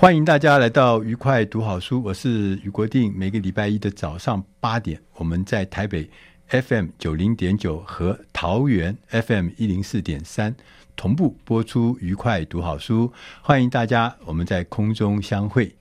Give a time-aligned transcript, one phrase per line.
[0.00, 3.12] 欢迎大家来到愉快读好书，我是俞国定。
[3.14, 6.08] 每个礼拜一的早上八点，我们在台北
[6.48, 10.56] FM 九零点九和桃园 FM 一零四点三
[10.96, 13.12] 同步播出愉快读好书。
[13.42, 15.76] 欢迎大家，我们在空中相会。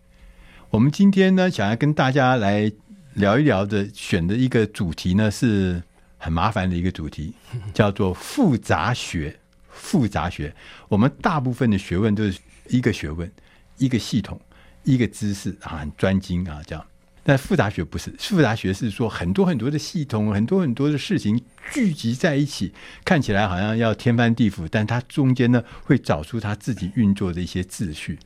[0.70, 2.70] 我们今天呢，想要跟大家来
[3.14, 5.81] 聊一聊的，选的一个主题呢，是
[6.17, 7.33] 很麻烦的一个主题，
[7.73, 9.39] 叫做复杂学。
[9.70, 10.54] 复杂学，
[10.89, 13.31] 我们大部分的学问都是一个学问。
[13.80, 14.39] 一个系统，
[14.83, 16.85] 一个知识啊，很专精啊，这样。
[17.23, 21.39] 但复杂学不是，复杂学是说很多很多的系统，很多很多的事情
[21.71, 28.17] 聚集在一起，看起来好像要天翻地覆，但它中间呢会找出它自己运作的一些秩序。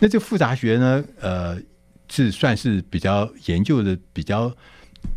[0.00, 1.60] 那这复杂学呢，呃，
[2.08, 4.54] 是算是比较研究的，比较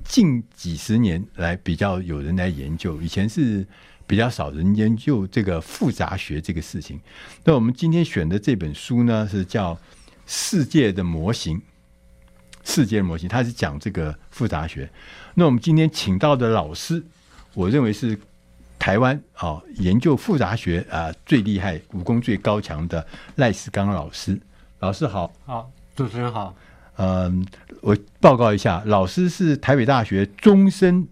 [0.03, 3.67] 近几十年来比较有人来研究，以前是。
[4.07, 6.99] 比较少人研究这个复杂学这个事情。
[7.43, 9.73] 那我们今天选的这本书呢，是叫
[10.25, 11.57] 《世界的模型》。
[12.67, 14.89] 世界的模型，它是讲这个复杂学。
[15.35, 17.03] 那我们今天请到的老师，
[17.53, 18.17] 我认为是
[18.79, 23.05] 台湾啊、哦、研究复杂学啊、呃、最厉害、武功最高强的
[23.35, 24.41] 赖世刚老师。
[24.79, 26.55] 老师好，好，主持人好。
[26.97, 27.45] 嗯，
[27.81, 31.07] 我报告一下，老师是台北大学终身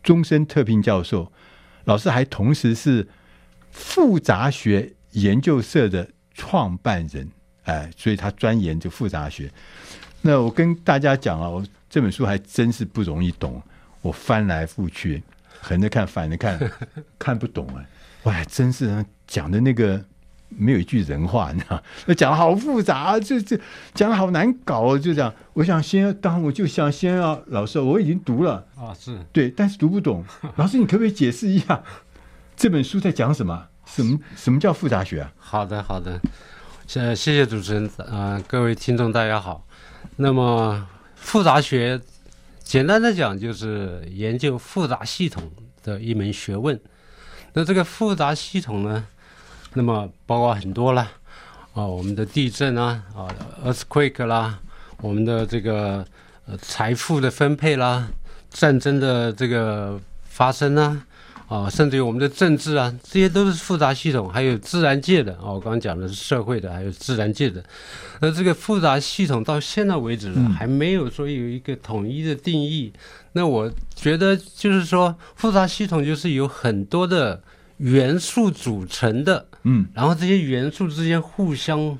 [0.00, 1.32] 终身特聘教授。
[1.84, 3.06] 老师还同时是
[3.70, 7.28] 复杂学研究社的创办人，
[7.64, 9.50] 哎，所以他钻研这复杂学。
[10.22, 13.62] 那我跟大家讲啊，我这本书还真是不容易懂，
[14.00, 15.22] 我翻来覆去，
[15.60, 16.58] 横着看，反着看，
[17.18, 17.86] 看不懂哎，
[18.22, 20.04] 我还真是讲的那个。
[20.48, 21.82] 没有一句人话，你知道？
[22.06, 23.58] 那讲的好复杂啊，这这
[23.94, 25.32] 讲的好难搞，就这样。
[25.54, 30.24] 我想先当，我就想先要老师，我已经读了啊，是对，但是读不懂。
[30.56, 31.82] 老师，你可不可以解释一下
[32.56, 33.66] 这本书在讲什么？
[33.86, 35.32] 什么什么叫复杂学啊？
[35.36, 36.20] 好的，好的，
[36.86, 39.66] 谢谢谢主持人啊、呃，各位听众大家好。
[40.16, 42.00] 那么复杂学，
[42.62, 45.50] 简单的讲就是研究复杂系统
[45.82, 46.80] 的一门学问。
[47.52, 49.06] 那这个复杂系统呢？
[49.76, 51.02] 那么包括很多了，
[51.74, 53.26] 啊，我们的地震啊，啊
[53.64, 54.56] ，earthquake 啦，
[54.98, 56.06] 我们的这个
[56.46, 58.08] 呃财富的分配啦，
[58.50, 61.04] 战争的这个发生啊，
[61.48, 64.28] 啊，甚至于我们的政治啊，这些都是复杂系统。
[64.28, 67.60] 还有自然界的，啊，我刚刚讲的是社会的，还有自然界的。
[68.20, 72.92] 那这个复杂系统到现在为止呢，还没有说有一个统一的定义。
[73.32, 77.42] 那我觉得就是说，复杂系统就是有很多的。
[77.78, 81.98] 元素组成的，嗯，然后这些元素之间互相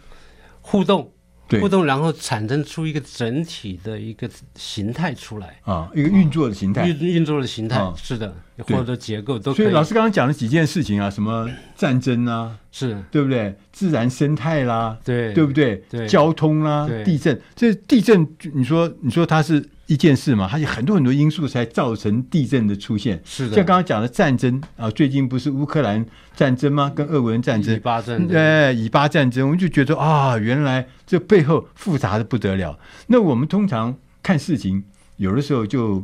[0.60, 1.10] 互动，
[1.48, 5.58] 对，互动，然后产生出一个整体的一个形态出来。
[5.62, 9.64] 啊，一个运作的形态，运运作的形态，啊、是的，或者结构都可以。
[9.64, 13.56] 所以老师刚刚讲了几件事情啊，什么战争啊，是对不对？
[13.72, 15.82] 自然生态啦，对，对不对？
[15.90, 19.68] 对，交通啦，地震，这地震，你说，你说它是。
[19.86, 23.20] 一件事嘛，它有很多很多因素才造成地震的出现。
[23.22, 26.02] 是的，像刚刚讲的战争啊，最近不是乌克兰
[26.34, 26.90] 战争吗？
[26.96, 32.78] 跟俄国人战争，以巴战争，对，以巴战争，我们就觉得啊，原来这背后复杂的不得了。
[33.08, 34.82] 那我们通常看事情，
[35.16, 36.02] 有的时候就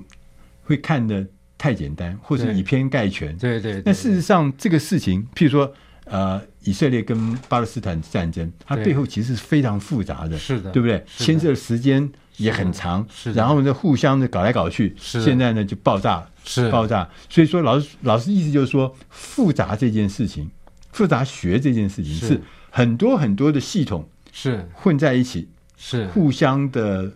[0.64, 1.26] 会看得
[1.60, 3.36] 太简单，或者以偏概全。
[3.36, 3.82] 对对，对，对。
[3.84, 5.70] 那事实上，这个事情，譬如说，
[6.04, 11.04] 呃，以色列跟巴勒斯坦战争，它背后其实是非常复杂的，是的，对不对？
[11.18, 12.10] 牵涉的时间。
[12.36, 17.06] 也很长，是然后呢，互相的搞来搞去，现在呢就爆炸，是爆炸。
[17.28, 20.50] 所以说，老师老师意思就是说，复杂这件事情，
[20.90, 22.40] 复杂学这件事情是
[22.70, 27.12] 很多很多的系统是混在一起，是互相的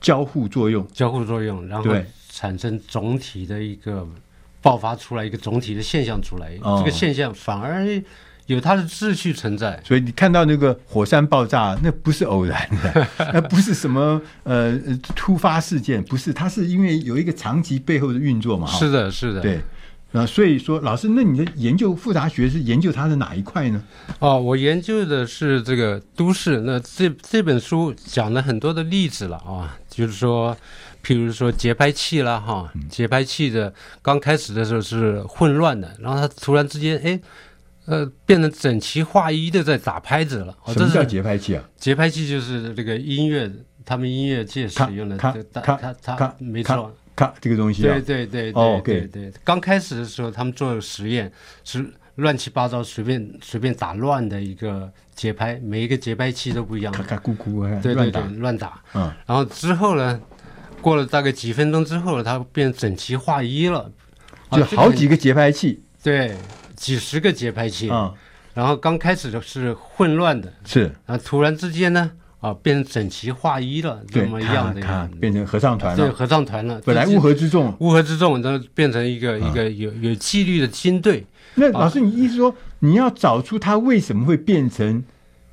[0.00, 1.94] 交互作用，交互作用，然后
[2.36, 4.06] 产生总体的一个
[4.60, 7.86] 爆发出来一个总体的现象出来，哦、这个现象反而
[8.44, 9.80] 有它的秩序存在。
[9.82, 14.78] 所以你看到那个火山爆炸，那不是偶然的， 那不是什么呃
[15.14, 18.66] 突发事件，不是，它是因为有一个长期背后的运作嘛。
[18.66, 19.62] 是的，是的，对。
[20.12, 23.82] 那，所以说，老师，那你的研究复杂学是研究它的哪一块呢？
[24.20, 26.60] 哦，我研究的是这个都市。
[26.60, 30.56] 那这这本书讲了很多的例子了啊，就是说，
[31.06, 33.72] 譬如说节拍器啦，哈，节拍器的
[34.02, 37.20] 刚开始的时候是混乱的，然后它突然之间，哎，
[37.84, 40.52] 呃，变得整齐划一的在打拍子了。
[40.66, 41.62] 什么叫节拍器啊？
[41.76, 43.48] 节拍器就是这个音乐，
[43.84, 45.16] 他们音乐界使用的。
[45.16, 45.30] 咔
[45.62, 46.92] 咔咔咔，没错。
[47.14, 49.32] 看这个东西、啊，对对对对对对。
[49.44, 51.30] 刚开始的时候，他们做实验
[51.62, 58.82] 是乱七八糟，随便随便打乱的一个节拍，每一个节拍器都不一样，咔咔咕咕，对对对，乱打。
[58.92, 59.10] 嗯。
[59.24, 60.20] 然后之后呢，
[60.86, 63.90] 过了大概几分钟之后，它变整齐划一了，
[64.52, 66.36] 就好几个节拍器，对，
[66.76, 67.90] 几十个节拍器。
[67.90, 68.14] 嗯。
[68.54, 70.82] 然后刚开始的是混乱的，是。
[71.04, 72.12] 然后突然之间呢？
[72.38, 75.96] 啊，变成整齐划一了，这么样的样子，变成合唱团了。
[75.96, 76.80] 对，合唱团了。
[76.84, 81.26] 本来乌合之众，乌合之众然后变成一个、嗯、一个有有纪律的军队。
[81.56, 85.02] 那老师，你意思说、啊、你要找出它为什么会变成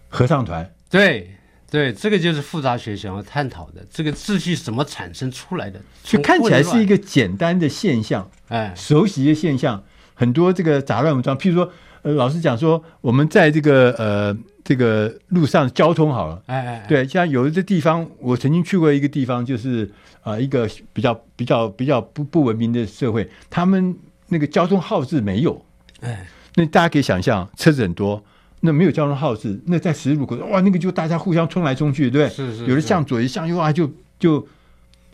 [0.09, 0.71] 合唱团？
[0.91, 1.35] 对
[1.73, 5.81] 对，这个就是复杂学想要探讨的，这个秩序怎么产生出来的？
[6.03, 9.83] 就看起来是一个简单的现象，哎，熟悉的现象，
[10.13, 11.35] 很多这个杂乱无章。
[11.35, 11.71] 譬如说，
[12.03, 14.37] 呃，老师讲说，我们在这个呃。
[14.65, 19.83] 这个路上交通好了，哎哎，对，像有的地方，我曾经去过一个地方，就是
[20.21, 23.93] 啊、呃，一个比较比较比较不不文明的社会，他们
[24.29, 25.65] 那个交通号志没有，
[25.99, 28.23] 哎，那大家可以想象，车子很多，
[28.65, 32.29] 那没有交通号志，那在十字路口，哇，那个就大家互相冲来冲去，对不对？
[32.33, 34.47] 是是，有的向左，有的向右啊，就就，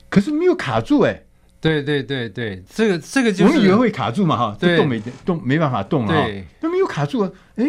[0.08, 1.24] 可是没有卡住哎，
[1.60, 7.22] 对对对对，这个这个就是我们以为会卡住嘛哈，这动没动没办法动了，对，那没有卡住，
[7.56, 7.66] 哎，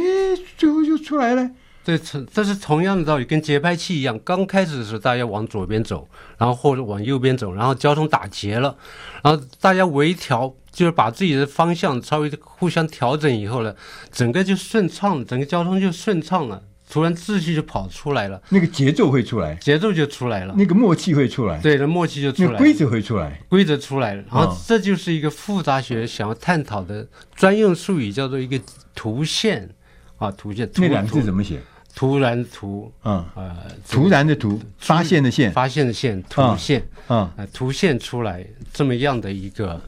[0.59, 1.50] 最后就出来了。
[1.82, 4.19] 这这是同样的道理，跟节拍器一样。
[4.25, 8.77] 刚开始的时候，大家往左边走，然后或者往右边走，然后交通打结了，
[9.23, 13.75] 然后大家微调，就是把自己的方向稍微互相调整以后呢，
[14.12, 16.62] 整个就顺畅，整个交通就顺畅了。
[16.93, 24.25] 突然秩序就跑出来了，那个节奏会出来，节奏就出来了，那个默契会出来，对，那默契就出来了，规则会出来，规则出来了。
[24.29, 28.61] 然后这就是一个复杂学想要探讨的专用术语，叫做一个
[28.93, 29.71] 图线
[30.19, 30.69] 啊，图线。
[30.79, 31.61] 那两个字怎么写？
[31.94, 33.56] 突然图，嗯，呃，
[33.88, 39.81] 突然的图，发现的现，发现的现，图现，嗯，啊，图现出来这么样的一个，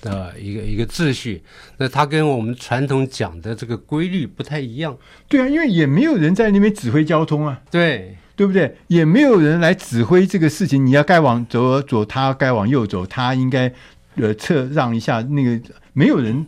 [0.00, 1.42] 呃，一个一个秩序，
[1.76, 4.96] 那它跟我们传统讲的这个规律不太一样。
[5.28, 8.76] 对啊，因为也没有人在那边指挥交通啊，对，对不对？
[8.88, 13.72] 也没有人来指挥这个事情，你要该往左走，他该往右走，他应该
[14.16, 15.60] 呃侧让一下，那个
[15.92, 16.46] 没有人。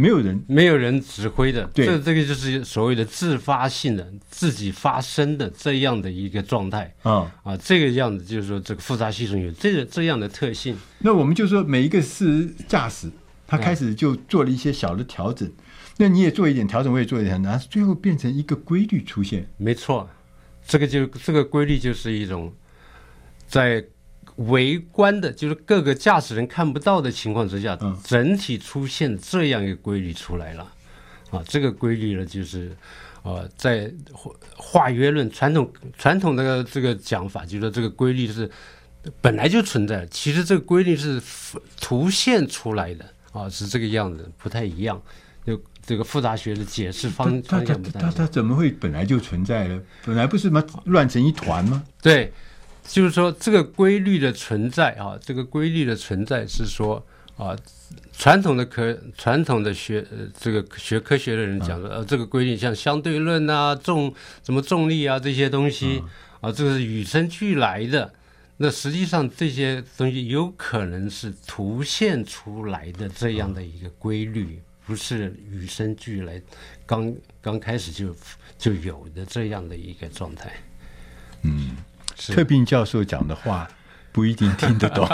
[0.00, 6.84] 没有人，没有人指挥的，对，这这个就是所谓的自发性的、自己发生的这样的一个状态。
[7.02, 10.76] 啊、嗯、啊，这个样子就是说，这个复杂系统有这个这样的特性。
[11.00, 13.10] 那我们就说，每一个是驾驶，
[13.44, 15.54] 他开始就做了一些小的调整，嗯、
[15.96, 19.50] 那你也做一点调整，我也做一点调整，然后最后变成一个规律出现。
[19.56, 20.08] 没错，
[20.64, 22.54] 这个就这个规律就是一种
[23.48, 23.84] 在。
[24.38, 30.72] 围观的，就是各个驾驶人看不到的情况之下，嗯，整体出现这样一个规律出来了，
[31.30, 32.70] 啊，这个规律呢，就是，
[33.24, 33.92] 呃，在
[34.56, 35.68] 化约论传统
[35.98, 38.48] 传统的这个讲法，就是说这个规律是
[39.20, 41.20] 本来就存在，其实这个规律是
[41.80, 45.02] 图现出来的，啊，是这个样子，不太一样，
[45.44, 48.12] 就这个复杂学的解释方方向不太一样。
[48.12, 49.82] 它它怎么会本来就存在呢？
[50.04, 50.64] 本来不是吗？
[50.84, 51.82] 乱成一团吗？
[52.00, 52.32] 对。
[52.88, 57.04] 就是说，这个规律的存在啊，这个规律的存在是说
[57.36, 57.54] 啊，
[58.12, 66.02] 传统的科传统的学呃这个学科学的人讲的，呃，这个规律像相对论啊、重什么重力啊这些东西
[66.40, 68.10] 啊，这个是与生俱来的。
[68.56, 76.40] 那实际上这些东西有可能是凸现出来的这样的一个规律，不是与生俱来，
[76.86, 78.16] 刚刚开始就
[78.58, 80.52] 就有的这样的一个状态。
[81.42, 81.76] 嗯。
[82.18, 83.66] 特聘教授讲的话
[84.12, 85.06] 不一定听得懂，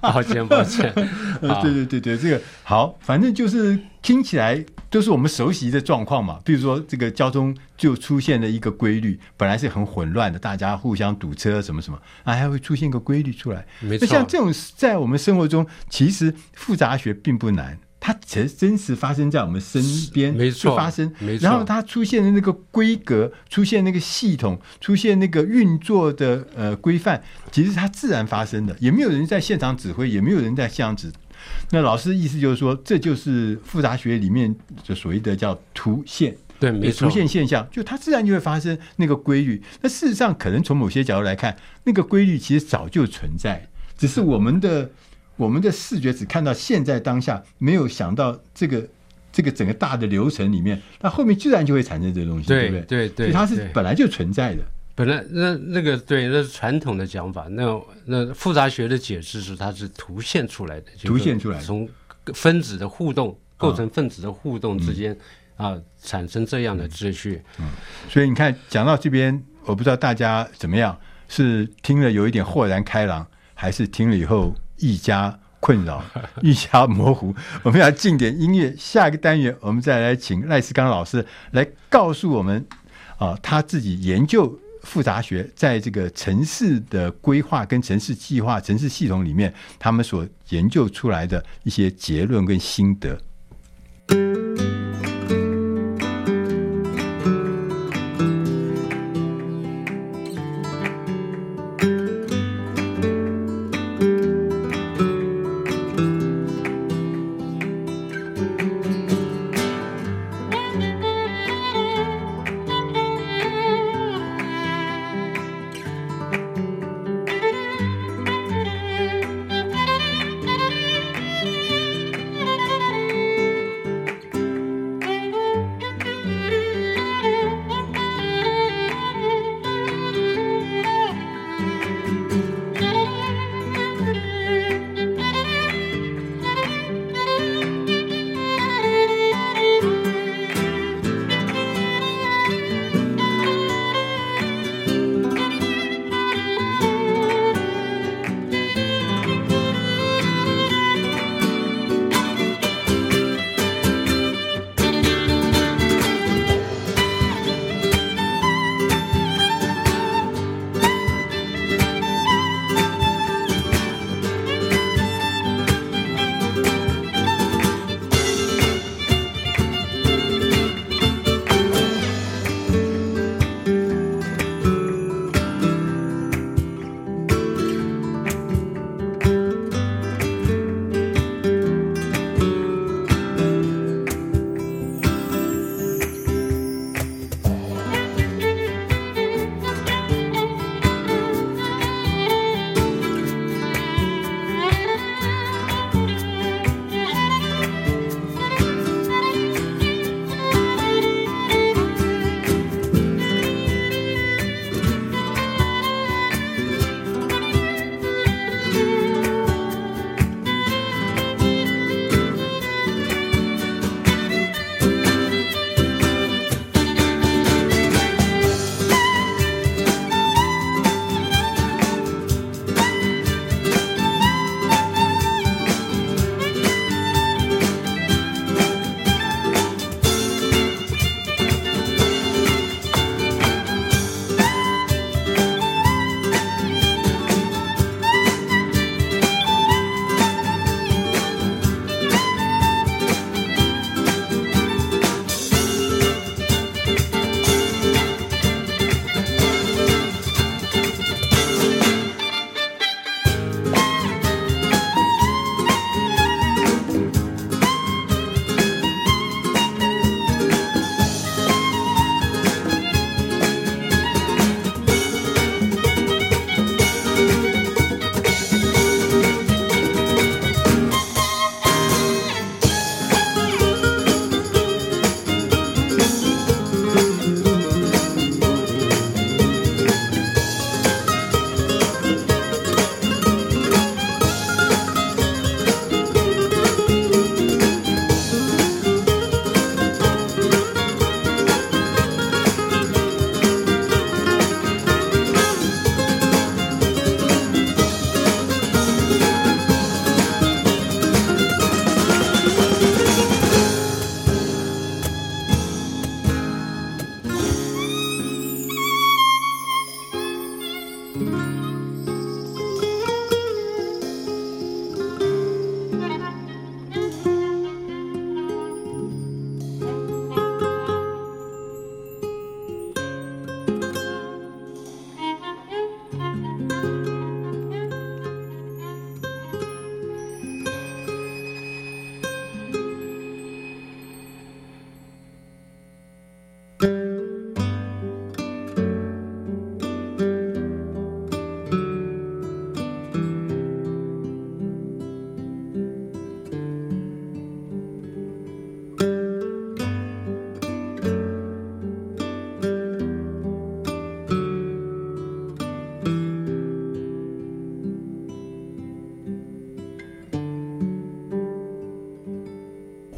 [0.00, 0.92] 抱 歉抱歉。
[1.40, 6.38] 对对对对，这个好，反正就是听起来都是我们熟悉的状况嘛。
[6.44, 13.64] 比如说，这个交通就出现了一个规律，本来是很混乱的，大家互相堵车什么什么，啊，还会出现一个规律出来。
[13.80, 14.06] 没错。
[14.06, 17.78] 那像这种在我们生活中，其实复杂学并不难。
[18.04, 19.80] 它其实真实发生在我们身
[20.12, 21.44] 边，没错，发生，没错。
[21.44, 31.12] 然后它出现的那个规格，出现那个系统，出现那个运作的呃规范，其实它自然发生的，也没有人在现场指挥，也没有人在现场指
[31.70, 36.36] 那老师意思就是说，这就是复杂学里面就所谓的叫图现。
[36.58, 39.62] 对，没错，出现现象，就它自然就会发生那个规律。
[39.80, 44.90] 那事实上，可能从某些角度来看，那个规律其实早就存在，只是我们的
[45.42, 48.86] 我们的视觉只看到现在当下，没有想到这个
[49.32, 53.08] 这个整个大的流程里面，那后面自然就会产生这个东西，对，对不对？
[53.08, 54.62] 对对，所以它是本来就存在的。
[54.94, 57.46] 本来那那个对，那是传统的讲法。
[57.50, 61.88] 那那复杂学的解释是，它是图现出来的，图现出来的，从
[62.34, 65.12] 分子的互动构成分子的互动之间。
[65.12, 65.18] 嗯
[65.54, 67.68] 啊，产生这样的秩序，嗯，
[68.08, 76.04] 所以你看，讲到这边，我不知道大家怎么样，是听了有一点豁然开朗，还是听了以后愈加困扰、
[76.42, 77.34] 愈加模糊？
[77.62, 82.66] 我们要进点音乐，下一个单元我们再来请赖世刚老师来告诉我们，
[83.16, 93.16] 啊，他自己研究复杂学，在这个城市的规划跟城市计划、城市系统里面，他们所研究出来的一些结论跟心得。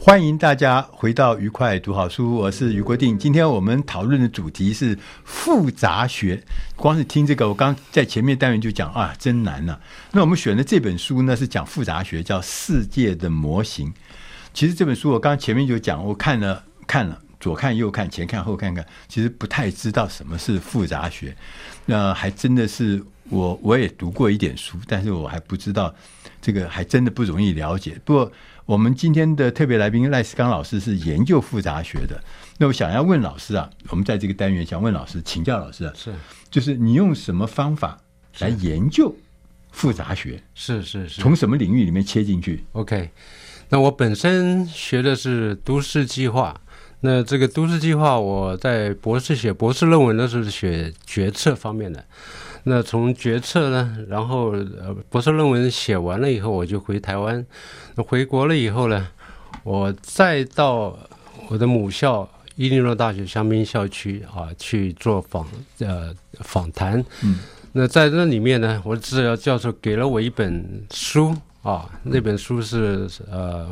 [0.05, 3.19] 欢迎大家回到愉快读好书，我是于国定。
[3.19, 6.45] 今天我们讨论的主题是复杂学。
[6.77, 9.81] 光是听这个，我刚在前面单元就讲啊，真难呐、
[10.13, 13.89] 那我们选的这本书呢，是讲复杂学，叫《世界的模型》。
[14.53, 21.35] 其实这本书我刚前面就讲，我看了看了，左看右看，前看后看看，其实不太知道什么是复杂学。
[21.87, 25.95] 那还真的是我我也读过一点书，但是我还不知道
[26.43, 27.99] 这个，还真的不容易了解。
[28.05, 28.31] 不过。
[28.67, 32.23] 我们今天的特别来宾赖世刚老师是研究复杂学的。
[32.59, 36.15] 那我想要问老师啊，我们在这个单元想问老师，请教老师啊，是，
[36.51, 37.99] 就是你用什么方法
[38.39, 39.15] 来研究
[39.71, 40.43] 复杂学？
[40.55, 43.11] 是是是，从什么领域里面切进去？OK，
[43.69, 46.59] 那我本身学的是都市计划。
[47.01, 52.03] 那这个都市计划，我在博士写博士论文的时候是写决策方面的。
[52.65, 57.45] 那从决策呢，然后呃，博士论文写完了以后，我就回台湾。
[57.95, 59.07] 那回国了以后呢，
[59.63, 60.99] 我再到
[61.49, 65.47] 我的母校伊利诺大学香槟校区啊去做访
[65.79, 67.05] 呃访谈。
[67.23, 67.39] 嗯。
[67.77, 73.69] 那在那里面呢，我的治疗教授给了我一本书啊，那本书是呃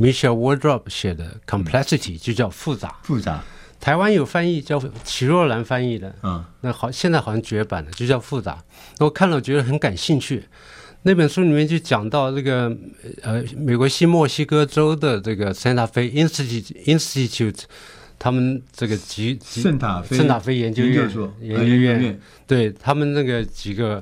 [0.00, 2.94] Michelle Wardrop 写的《Complexity》，就叫复杂。
[3.02, 3.42] 复杂。
[3.82, 8.62] 台湾有翻译叫齐若兰翻译的，嗯，那好，现在好像绝版了，就叫复杂。
[9.00, 10.44] 我看了，我觉得很感兴趣。
[11.02, 12.72] 那本书里面就讲到这个，
[13.22, 17.62] 呃，美国新墨西哥州的这个 Santa Fe Institute Institute，
[18.20, 24.00] 他们这个几几圣塔菲圣塔菲研究院研究院，对他们那个几个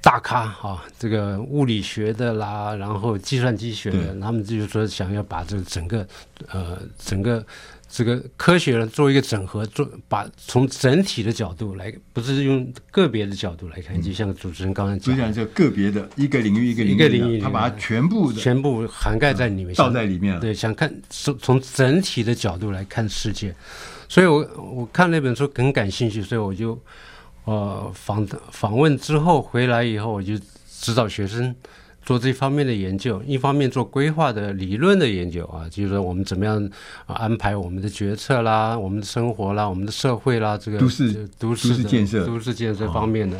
[0.00, 6.08] 大咖啊，这个物理学的啦，然后计算机学的，他们就是说想要把这个整个，
[6.50, 7.44] 呃，整个。
[7.94, 20.40] 这个科学呢，做一个整合，做把从整体的角度来，不是用个别的角度来看，就像主持人刚才讲，就像这个别的一个领域一个领域，一个领域，他把它全部全部涵盖在里面，倒在里面了。
[20.40, 23.54] 对，想看从从整体的角度来看世界，
[24.08, 26.80] 所以我我看那本书很感兴趣，所以我就
[27.44, 30.32] 呃访访问之后回来以后，我就
[30.80, 31.54] 指导学生。
[32.02, 36.70] 做这方面的研究，一方面做规划的理论的研究啊，就是说我们怎么样
[37.06, 43.38] 安排我们的决策啦，我们的生活啦，我们的社会啦，这个都市都市建设、都市建设方面的。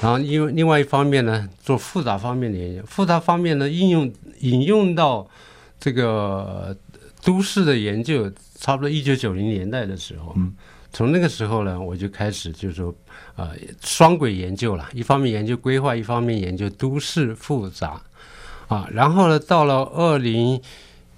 [0.00, 5.26] 然后因为另外一方面呢，做复杂方面的研究，复杂方面呢应用引用到
[5.80, 6.76] 这个
[7.24, 10.34] 都市的研究，差不多一九九零年代的时候。
[10.36, 10.54] 嗯
[10.96, 12.94] 从那个时候呢，我就开始就是说，
[13.34, 13.50] 呃，
[13.82, 18.00] 双轨研究了，一方面研究规划，一方面研究都市复杂，
[18.68, 20.58] 啊，然后呢，到了二零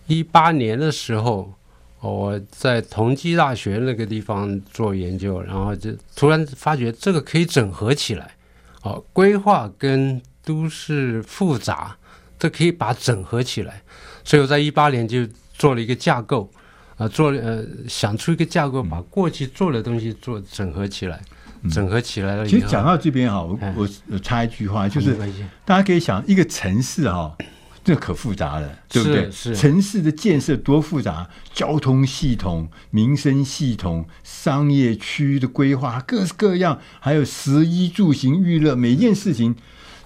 [0.09, 1.55] 一八年的时候，
[2.01, 8.35] 我在同济大学那个地方做研究，然后就突然发觉这个可以整合起来，
[8.83, 11.97] 哦，规划跟都市复杂，
[12.37, 13.81] 这可以把整合起来，
[14.25, 16.51] 所以我在一八年就做了一个架构。
[16.99, 21.23] 啊，做呃想出一个架构，把过去做的东西做整合起来，
[21.63, 22.45] 嗯、整合起来了。
[22.45, 25.17] 其实讲到这边哈，我我我插一句话，就是
[25.65, 27.37] 大家可以想，一个城市哈，
[27.85, 29.31] 这可复杂了，对不对？
[29.31, 29.55] 是。
[29.55, 39.55] 城市的建设多复杂，交通系统、民生系统、商业区的规划，各式各样，还有食衣住行娱乐，每一件事情，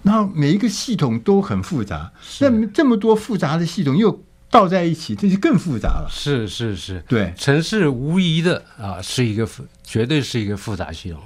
[0.03, 2.13] 然后每一个系统都很复杂。
[2.41, 4.23] 那这么多复杂的系统又。
[4.53, 6.09] 倒在一起，这就更复杂了。
[6.11, 9.49] 是是是，对，城市无疑的啊，是一个
[9.83, 11.19] 绝对是一个复杂系统。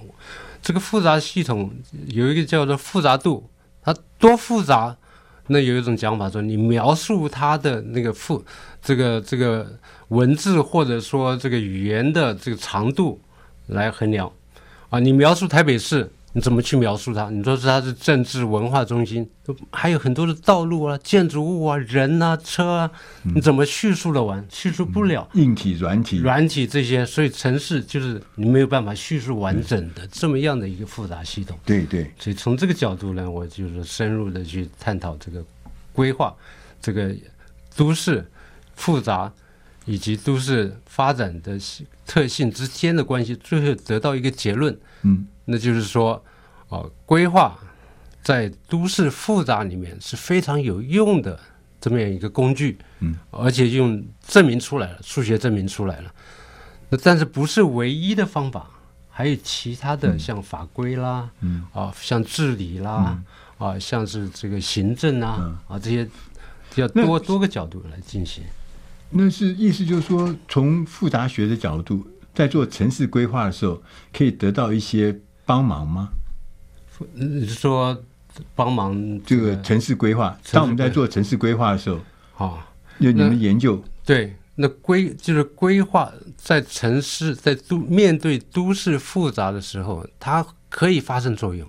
[0.62, 1.72] 这个复杂系统
[2.06, 3.50] 有一个叫做复杂度，
[3.82, 4.96] 它多复杂？
[5.48, 8.44] 那有一种讲法说，你描述它的那个复
[8.80, 9.76] 这个这个
[10.08, 13.20] 文字或者说这个语言的这个长度
[13.66, 14.30] 来衡量
[14.88, 15.00] 啊。
[15.00, 16.08] 你描述台北市。
[16.36, 17.30] 你怎么去描述它？
[17.30, 19.26] 你说是它是政治文化中心，
[19.72, 22.90] 还有很多的道路啊、建筑物啊、人啊、车啊，
[23.34, 24.46] 你怎么叙述的完？
[24.50, 25.26] 叙述不了。
[25.32, 31.58] 硬体、软体、软体这些，所以城市就是你没有办法叙述完整的这么样的一个复杂系统。
[31.64, 32.12] 对对。
[32.18, 35.42] 所以从这个角度呢，我就是深入的去探讨这个
[35.94, 36.36] 规划、
[36.82, 37.16] 这个
[37.74, 38.22] 都市
[38.74, 39.32] 复杂
[39.86, 41.58] 以及都市发展的
[42.06, 44.78] 特性之间的关系，最后得到一个结论。
[45.02, 45.26] 嗯。
[45.48, 46.20] 那就是说，
[46.70, 47.56] 哦，规划
[48.20, 51.38] 在都市复杂里面是非常有用的
[51.80, 56.12] 这么样一个工具，嗯，而且用证明出来了，数学证明出来了。
[56.88, 58.68] 那但是不是唯一的方法，
[59.08, 63.16] 还有其他的像法规啦，嗯，啊，像治理啦，
[63.60, 66.08] 嗯、啊，像是这个行政啊，嗯、啊这些
[66.74, 68.42] 要多多个角度来进行。
[69.10, 75.20] 那是意思就是说，从复杂学的角度，在做城市规划的时候，可以得到一些。
[75.48, 76.08] 帮忙吗？
[77.12, 77.96] 你是说
[78.56, 80.36] 帮忙这个城市规划？
[80.50, 81.88] 当我们在做城市规划的时
[82.32, 82.66] 候，啊，
[82.98, 91.64] 就你们研究对，那规就是规划在城市在都面对都市复杂的时候，它可以发生作用，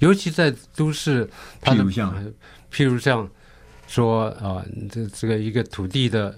[0.00, 1.30] 尤其在都市，
[1.62, 2.12] 譬如像，
[2.72, 3.30] 譬如像
[3.86, 6.36] 说啊，这这个一个土地的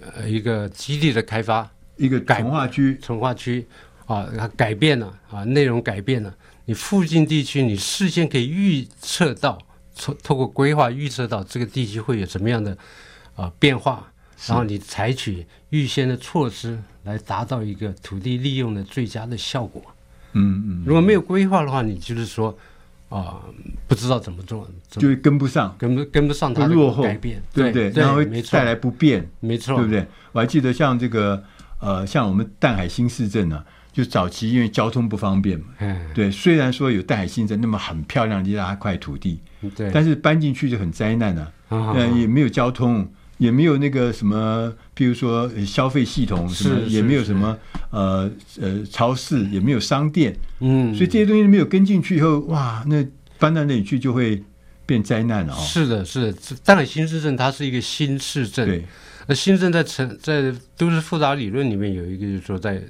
[0.00, 3.66] 呃一个基地的开发，一个重划区，重化区
[4.06, 9.58] 啊，它改变了啊，内容改变了，你附近地区你事先可以预测到，
[9.96, 12.76] 透透过规划预测到这个地区会有什么样的
[13.36, 14.08] 啊变化。
[14.48, 19.80] 然后你采取预先的措施来达到一个土地利用的最佳的效果。
[20.32, 22.58] 嗯嗯，如果没有规划的话，你就是说
[23.12, 23.54] 啊、呃，
[23.86, 27.90] 不知道怎么做，就会跟不上，跟不跟不上它的改变，对不对？
[27.90, 30.06] 对，然后会带来不便，没错，对不对？
[30.32, 31.42] 我还记得像这个
[31.78, 39.40] 呃，像我们淡海新市镇呢、啊，就早期因为交通不方便嘛，嗯，对，虽然说有淡海新镇那么很漂亮的一大块土地，
[39.76, 43.06] 对，但是搬进去就很灾难呢、啊，嗯、呃，也没有交通。
[43.42, 47.58] 也没有那个什么，比如说消费系统什么，也没有什么
[47.90, 53.04] 呃呃超市，也没有商店，嗯，所以这些东西没有跟进去以后，哇，那
[53.40, 54.40] 搬到那里去就会
[54.86, 55.58] 变灾难了哦。
[55.60, 58.84] 是的，是的，当然新市镇它是一个新市镇，对，
[59.26, 62.80] 那新镇在城在都市复杂理论里面有一个，就是说在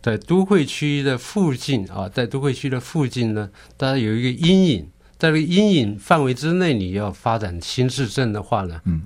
[0.00, 9.02] 在都会区的附近啊，在都会区的附近呢，大家有一个阴影，在这个阴影范围之内，你要发展新市镇的话呢，嗯。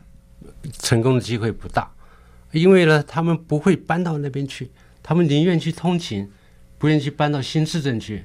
[0.79, 1.93] 成功的机会不大，
[2.53, 4.71] 因为呢，他们不会搬到那边去，
[5.03, 6.31] 他们宁愿去通勤，
[6.79, 8.25] 不愿意去搬到新市镇去，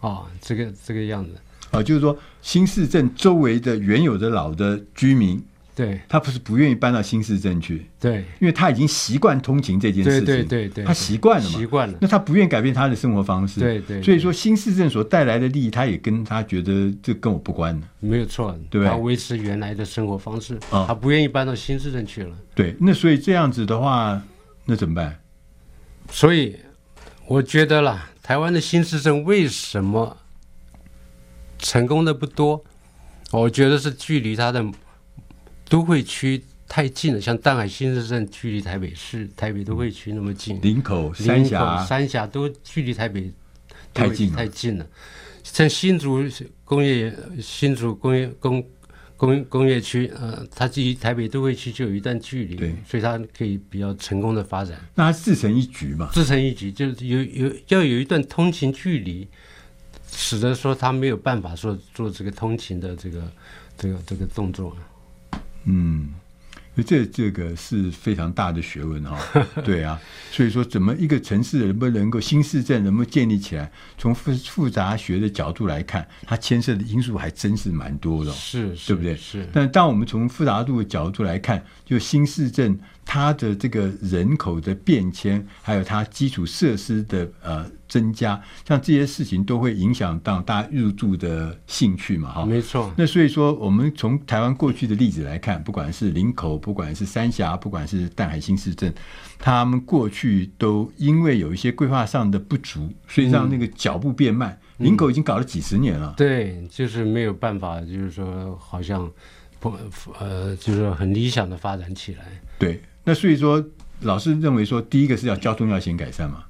[0.00, 1.32] 啊、哦，这个这个样子，
[1.70, 5.42] 啊，就是说新市镇周围的原有的老的居民。
[5.74, 24.22] 对，他不是不愿意搬到新市镇去，对，因为他已经习惯通勤这件事情，对对对对，他习惯了嘛，习惯了，那他不愿意改变他的生活方式，对对，所以说新市镇所带来的利益，他也跟他觉得这跟我不关了，没有错，对，他维持原来的生活方式，他不愿意搬到新市镇去了，对，那所以这样子的话，
[24.66, 25.18] 那怎么办？
[26.10, 26.54] 所以
[27.26, 30.18] 我觉得啦，台湾的新市镇为什么
[31.58, 32.62] 成功的不多？
[33.30, 34.62] 我觉得是距离他的。
[35.72, 43.32] 都会区太近了，像淡海新市镇距离台北市、台北都会区那么近，林口、三峡、三峡都距离台北
[43.94, 44.86] 太近太近了。
[45.42, 46.22] 像新竹
[46.62, 48.62] 工业、新竹工业工
[49.16, 54.78] 工工业区，呃，它距离台北都会区就有一段距离，对，所以它可以比较成功的发展。
[54.94, 56.10] 那它自成一局嘛？
[56.12, 59.26] 自成一局，就是有有要有一段通勤距离，
[60.10, 63.32] 使得说它没有办法说做这个通勤的这个
[63.78, 64.76] 这个这个动作。
[65.64, 66.08] 嗯，
[66.86, 69.46] 这这个是非常大的学问哈、哦。
[69.62, 79.16] 对啊，所以说怎么一个城市能不能够新市镇能不能建立起来，从复复杂学的角度来看，它牵涉的因素还真是蛮多的、哦，是，是，对不对？
[79.16, 79.46] 是。
[79.52, 87.70] 但当我们从复杂度的角度来看，就新市镇它的这个人口的变迁，还有它基础设施的呃。
[87.92, 92.90] 增加，像这些事情都会影响到大家入住的兴趣嘛，哈，没错。
[92.96, 98.90] 那所以说，我们从台湾过去的例子来看，不管是林口，不管是三峡，不管是淡海新市镇，
[99.38, 104.58] 他们过去都因为有一些规划上的不足，所以让那个脚步变慢。
[104.78, 109.06] 嗯、林口已经搞了几十年了，对，就是没有办法，就是说好像
[109.60, 109.70] 不
[110.18, 112.24] 呃，就是很理想的发展起来。
[112.58, 113.62] 对，那所以说，
[114.00, 116.42] 老师认为说，第一个是要交通要先改善嘛。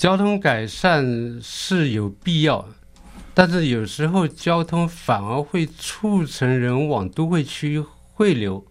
[0.00, 2.66] 交通改善是有必要，
[3.34, 7.78] 但是有时候交通反而会促成人往都会区
[8.14, 8.64] 汇流，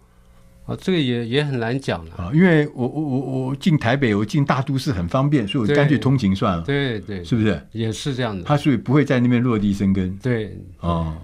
[0.66, 2.32] 啊，这个也也很难讲了啊。
[2.34, 6.64] 因为我我我我进台北，我进大都市很方便，所以我干脆通勤算了。
[6.64, 7.64] 对对，是不是？
[7.70, 8.42] 也是这样的。
[8.42, 10.16] 他所以不会在那边落地生根。
[10.16, 11.16] 对，哦，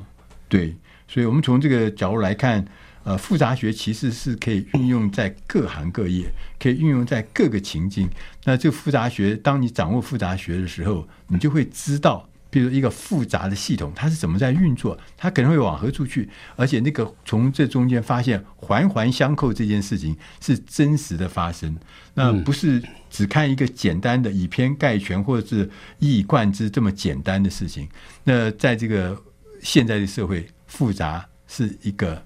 [0.48, 0.72] 对，
[1.08, 2.64] 所以我们从这个角度来看。
[3.06, 8.10] 呃，复杂学其实是可以运用在各行各业，可以运用在各个情境。
[8.42, 21.76] 那这个复杂学，当你掌握复杂学的时候，你就会知道，比如一个复杂的系统，它是怎么在运作，它可能会往何处去，而且那个从这中间发现环环相扣这件事情是真实的发生。
[22.14, 27.88] 那不是只看一个简单的以偏概全，或者是一以贯之这么简单的事情。
[28.24, 29.16] 那在这个
[29.62, 32.20] 现在的社会，复杂是一个。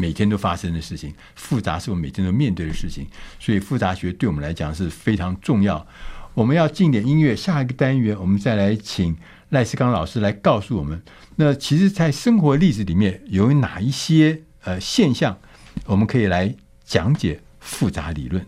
[0.00, 3.06] 每天都发生的事情，复杂是我们每天都面对的事情，
[3.38, 5.86] 所以复杂学对我们来讲是非常重要。
[6.32, 9.16] 我们要进点音乐，下一个单元我们再来请
[9.50, 11.02] 赖世刚老师来告诉我们，
[11.36, 15.36] 那其实，在生活例子里面有哪一些呃现象，
[15.84, 18.46] 我们可以来讲解复杂理论。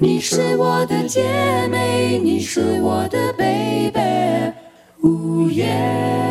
[0.00, 4.52] 你是我的姐妹，你是我的 baby，
[5.02, 6.27] 呜耶。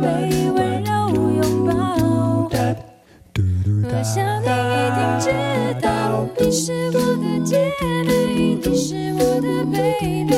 [0.00, 0.90] 被温柔
[1.30, 1.72] 拥抱。
[3.86, 5.24] 我想你一定知
[5.80, 5.86] 道
[6.38, 7.72] 你是我的姐
[8.06, 8.12] 妹
[8.62, 10.33] 你是我的 baby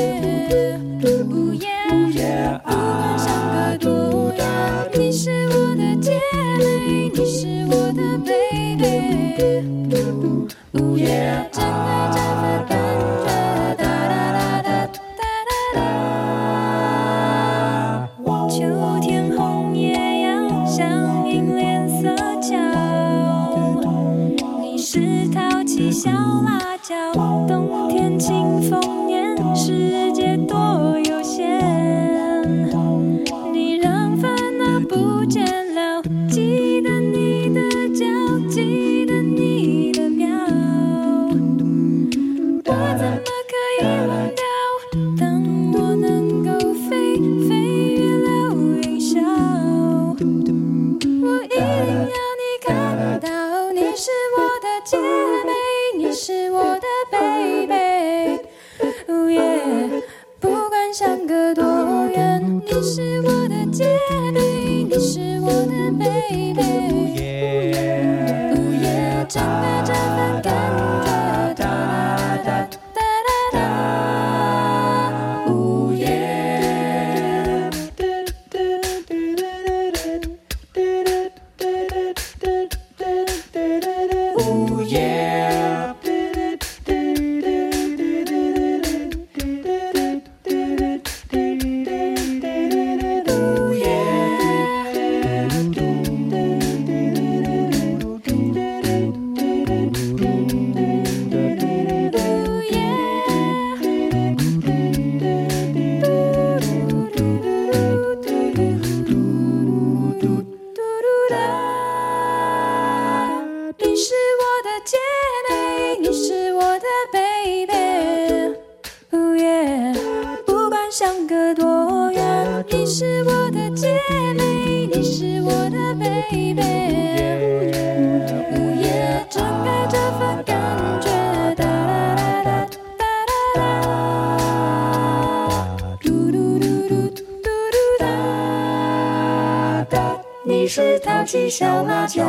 [141.49, 142.23] 小辣椒。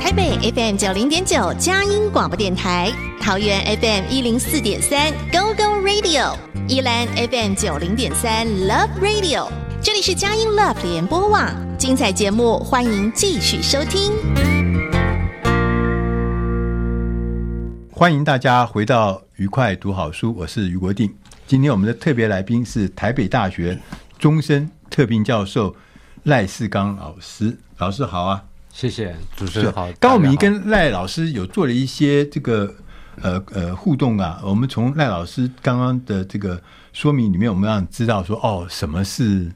[0.00, 6.34] 台北 FM 九零点九佳音广播电台，桃园 FM 一零四点三 Go Go Radio，
[6.66, 9.48] 宜兰 FM 九零点三 Love Radio，
[9.82, 14.10] 这里是佳音 Love 联播网，精彩节目欢迎继续收听。
[17.92, 21.14] 欢迎大家回到愉快读好书，我是余国定。
[21.46, 23.78] 今天我们的特别来宾是台北大学
[24.18, 25.76] 终身特聘教授
[26.24, 29.88] 赖世刚老师，老师好啊，谢谢主持人好。
[30.00, 32.74] 刚我们跟赖老师有做了一些这个
[33.22, 36.60] 呃呃互动啊，我们从赖老师刚刚的这个
[36.92, 39.48] 说明里面，我们让知道说哦，什么是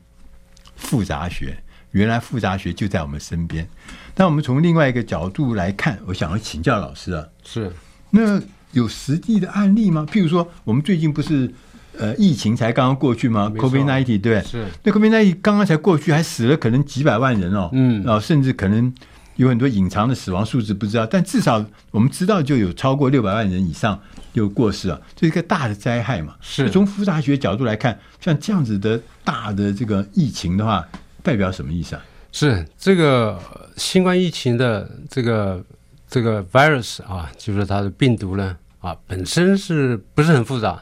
[0.77, 1.61] 复杂学？
[1.91, 3.69] 原来复杂学就在我们身边。
[4.15, 7.73] 那我们从另外一个角度来看，我想要请教老师啊，是
[8.11, 10.07] 那有实际的案例吗？
[10.09, 11.53] 譬如说，我们最近不是。
[11.99, 14.67] 呃，疫情才刚刚过去吗？COVID-19 对，是。
[14.83, 18.93] 那 COVID-19 刚刚才过去，还死了可能几百万人哦，嗯，然后甚至可能
[19.37, 24.01] 有很多隐藏的死亡数字不知道，但至少我们知道就有超过六百万人以上
[24.33, 26.35] 有过世啊，这是一个大的灾害嘛。
[26.41, 26.71] 是。
[26.71, 30.87] 从复杂学角度来看，像这样子的大的这个疫情的话，
[31.23, 32.03] 代表什么意思啊？
[32.33, 33.39] 是这个
[33.77, 35.63] 新冠疫情的这个
[36.09, 40.81] 这个 virus 啊，就是它的病毒呢啊，本身是不是很复杂？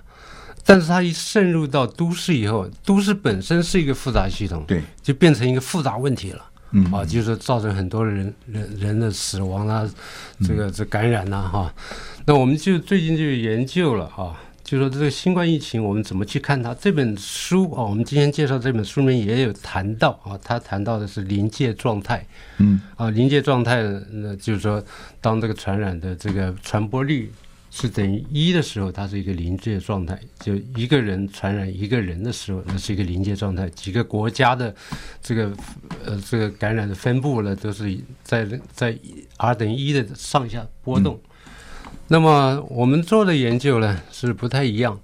[0.68, 6.84] 但是它一渗入到都市以后，都市本身是一个复杂系统，对，就变成一个复杂问题了，嗯。
[6.92, 9.90] 啊，就是造成很多人人人的死亡啊，
[10.46, 16.74] 这个这感染呐、啊、哈、嗯，那我们就最近就研究了啊，就说这个新冠疫情我们怎么去看它？
[16.74, 22.26] 这本书啊，我们今天介绍这本书里面也有谈到啊，他谈到的是临界状态，
[22.58, 22.78] 嗯。
[22.96, 24.84] 啊，临界状态，那就是说
[25.22, 27.32] 当这个传染的这个传播率。
[27.80, 33.70] 是等于一的时候，它是一个临界状态，就一个人传染一个人的时候，那是一个临界状态。
[33.70, 34.74] 几个国家的
[35.22, 35.52] 这个
[36.04, 38.98] 呃这个感染的分布呢，都是在在
[39.36, 41.20] R 等于一的上下波动。
[41.24, 44.98] 嗯、那么我们做的研究呢是不太一样，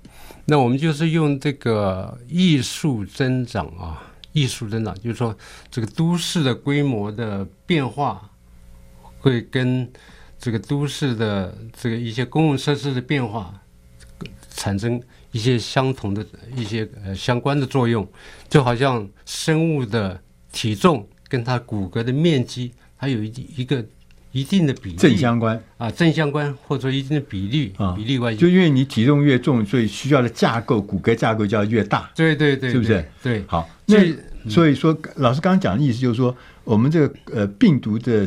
[0.47, 5.37] 那我们就是用这个艺术增长啊，艺术增长，就是说
[5.71, 8.29] 这个都市的规模的变化
[9.21, 9.89] 会跟。
[10.45, 13.51] 这个都市的这个一些公共设施的变化，
[14.55, 15.01] 产生
[15.33, 16.23] 一些相同的
[16.55, 18.07] 一些呃相关的作用，
[18.47, 20.21] 就好像生物的
[20.53, 23.83] 体重跟它骨骼的面积，它有一一个
[24.33, 28.39] 一定的比例正相关啊，正相关或者说一定的比例啊，比例关系。
[28.39, 32.11] 就因为你体重越重，所以需要的架构骨骼架构就要越大。
[32.15, 33.03] 对对对，是不是？
[33.23, 33.43] 对。
[33.47, 33.97] 好，那
[34.51, 38.27] 所以说，老师刚刚讲的意思就是说，我们这个呃病毒的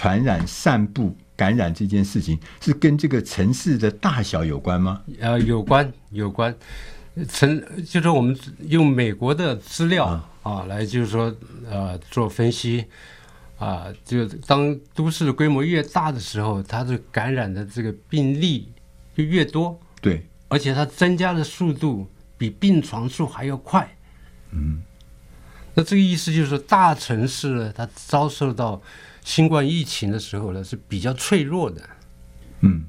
[0.00, 1.14] 传染散布。
[1.36, 5.02] 感染这件事情是跟这个城市的大小有关吗？
[5.20, 6.54] 呃，有关，有关。
[7.30, 11.34] 城就是我们用美国的资料啊，啊来就是说
[11.70, 12.84] 呃做分析
[13.58, 18.70] 啊，就当都市的规模越大的时候，它的感染的这个病例
[19.16, 19.78] 就越多。
[20.02, 23.90] 对，而且它增加的速度比病床数还要快。
[24.50, 24.82] 嗯，
[25.72, 28.82] 那这个意思就是说，大城市呢，它遭受到。
[29.30, 31.80] 新冠疫情的时候呢，是比较脆弱的，
[32.62, 32.82] 嗯，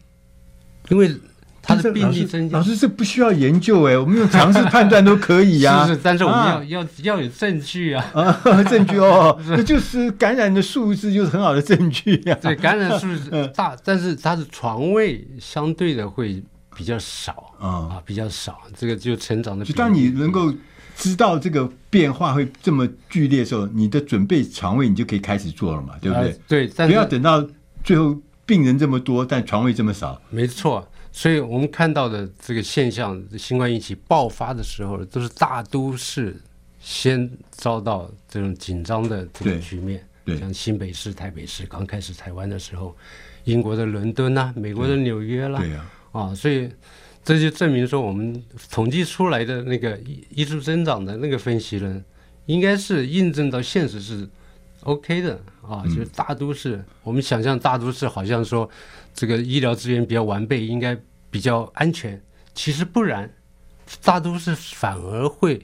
[0.90, 1.16] 因为
[1.62, 2.58] 它的病例增加。
[2.58, 5.86] 老师，这不需要研究哎，我们用常识判断都可以呀。
[5.86, 8.04] 是是，但是我们要要要有证据啊，
[8.68, 12.36] 证据哦， 那就是感染的数字就是很好的证据呀。
[12.42, 16.42] 对，感染数字大，但是它的床位相对的会
[16.76, 19.64] 比较少啊，比较少，这个就成长的。
[19.64, 20.52] 就当你能够。
[20.96, 26.30] 知道这个变化会这么剧烈的时候，你的准备床位你就可以开始做了嘛，对不对？
[26.32, 27.48] 呃、对，不要等到
[27.84, 30.22] 最后病人这么多，但床位这么少。
[30.30, 36.36] 没错，所以我们看到的这个现象，新冠疫情爆发的时候，都是大都市
[36.80, 40.04] 先遭到这种紧张的这个局面。
[40.24, 42.96] 对，像新北市、台北市刚开始台湾的时候，
[43.46, 46.70] 英国的伦敦啊，美国的纽约啦，对呀，啊，啊，所以。
[47.24, 52.04] 这就证明说，我们统计出来的那个艺术增长的那个分析呢，
[52.48, 54.28] 应该是印证到现实是
[54.82, 55.84] OK 的啊。
[55.86, 58.68] 就是大都市，我们想象大都市好像说
[59.14, 60.98] 这个医疗资源比较完备，应该
[61.30, 62.20] 比较安全。
[62.56, 63.32] 其实不然，
[64.04, 65.62] 大都市反而会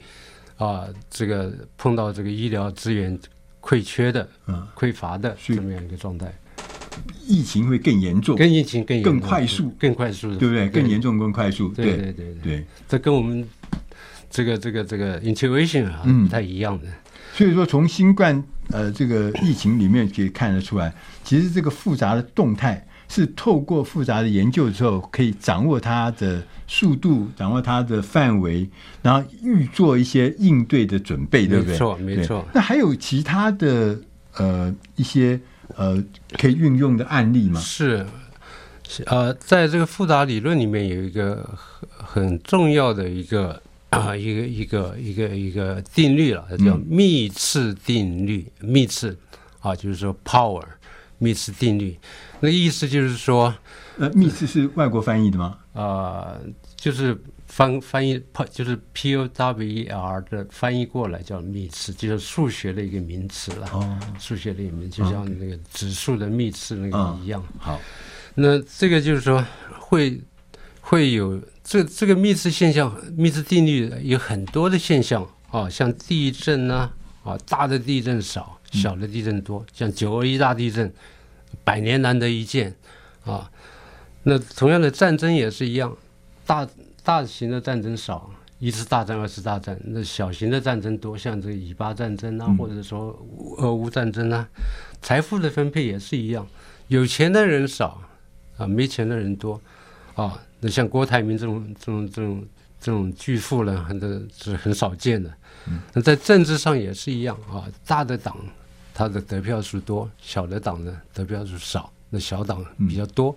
[0.56, 3.18] 啊，这个碰到这个医疗资源
[3.60, 4.28] 匮缺的、
[4.76, 6.32] 匮乏的这么样一个状态。
[7.26, 10.68] 疫情会更严重，跟疫情更更快速，更快速，对不对？
[10.68, 12.64] 更严重，更快速，对对对对。
[12.88, 13.46] 这跟我们
[14.30, 16.86] 这个这个这个 intuition 啊不太一样的。
[17.34, 28.68] 所以说，从新冠呃这个疫情里面可以看得出来，其实这个复杂的动态是透过复杂的研究之后，可以掌握它的速度，掌握它的范围，
[29.02, 31.72] 然后预做一些应对的准备，对不对？
[31.72, 32.48] 没错，没错。
[32.54, 34.00] 那还有其他的
[34.36, 35.38] 呃一些。
[35.76, 36.02] 呃，
[36.38, 37.60] 可以运用的案例吗？
[37.60, 38.06] 是，
[39.06, 41.48] 呃，在这个复杂理论里面有一个
[41.96, 43.60] 很很重要的一个
[43.90, 48.50] 啊 一个一个一个一个定律了，叫幂次定律。
[48.60, 49.16] 幂次
[49.60, 50.64] 啊，就是说 power
[51.18, 51.98] 幂次定律，
[52.40, 53.54] 那意思就是说，
[53.98, 55.58] 呃，幂次是外国翻译的吗？
[55.72, 56.40] 呃，
[56.76, 57.16] 就是。
[57.58, 63.68] 翻翻译就是 P O W E R 的翻译过来叫幂次，就是数学的一个名词了。
[63.72, 67.44] 哦，数学的一个名词，就像那个指数的幂次那个一样。
[67.58, 67.80] 好，
[68.36, 69.44] 那这个就是说
[69.76, 70.20] 会
[70.80, 76.88] 会有这这个幂次现象，幂次定律有很多的现象啊，像地震呢
[77.24, 80.92] 啊，大的地震少，小的地震多，像九二一大地震，
[81.64, 82.72] 百年难得一见
[83.24, 83.50] 啊。
[84.22, 85.96] 那同样的战争也是一样，
[86.46, 86.64] 大。
[87.08, 93.18] 大型的战争少，一次大战、二次大战，那小型的战争多，像这个以巴战争啊，或者说
[93.56, 94.46] 俄乌战争啊，
[95.00, 96.46] 财富的分配也是一样，
[96.88, 97.98] 有钱的人少
[98.58, 99.58] 啊，没钱的人多
[100.16, 100.38] 啊。
[100.60, 102.46] 那像郭台铭这种这种这种
[102.78, 105.32] 这种巨富呢，很多是很少见的。
[105.94, 108.36] 那在政治上也是一样啊，大的党
[108.92, 113.34] 他的得票数多，小的党呢得票数少，那小党比较多，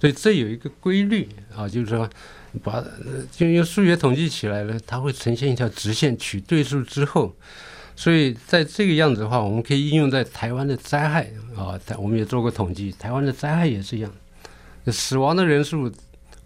[0.00, 2.08] 所以这有一个规律啊，就是说。
[2.64, 2.84] 把
[3.30, 7.32] 就用数学统计起来呢，它会呈现一条直线，取对数之后，
[7.94, 14.12] 所以在这个样子的话，我们可以应用在台湾的灾害啊，台我们也做过统计，台湾的灾害也是一样，
[14.88, 15.92] 死亡的人数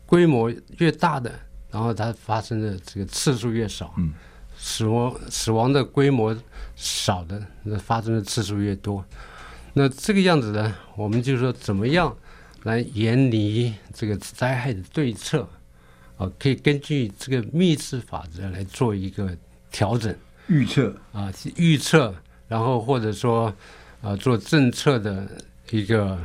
[0.05, 1.33] 规模越大的，
[1.71, 4.13] 然后它发生的这个次数越少，嗯，
[4.59, 6.37] 死亡死亡的规模
[6.77, 9.03] 少的，那发生的次数越多，
[9.73, 12.15] 那这个样子呢，我们就说怎么样
[12.65, 15.47] 来研拟这个灾害的对策，
[16.17, 19.37] 啊，可以根据这个密制法则来做一个
[19.71, 20.15] 调整、
[20.47, 22.15] 预测啊，预测，
[22.49, 23.55] 然后或者说
[24.01, 25.29] 啊，做政策的
[25.71, 26.19] 一个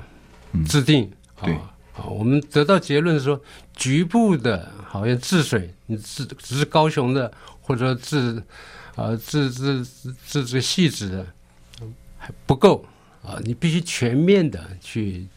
[0.66, 1.12] 制定。
[1.36, 1.76] 啊，
[2.10, 3.42] 我们得到结论说，
[3.76, 7.30] 局部的好像治水，你治只是高雄的，
[7.62, 8.42] 或者说治
[8.96, 11.26] 啊治治治治这个细致的
[12.18, 12.86] 还不够
[13.24, 15.28] 啊，你必须全面的去。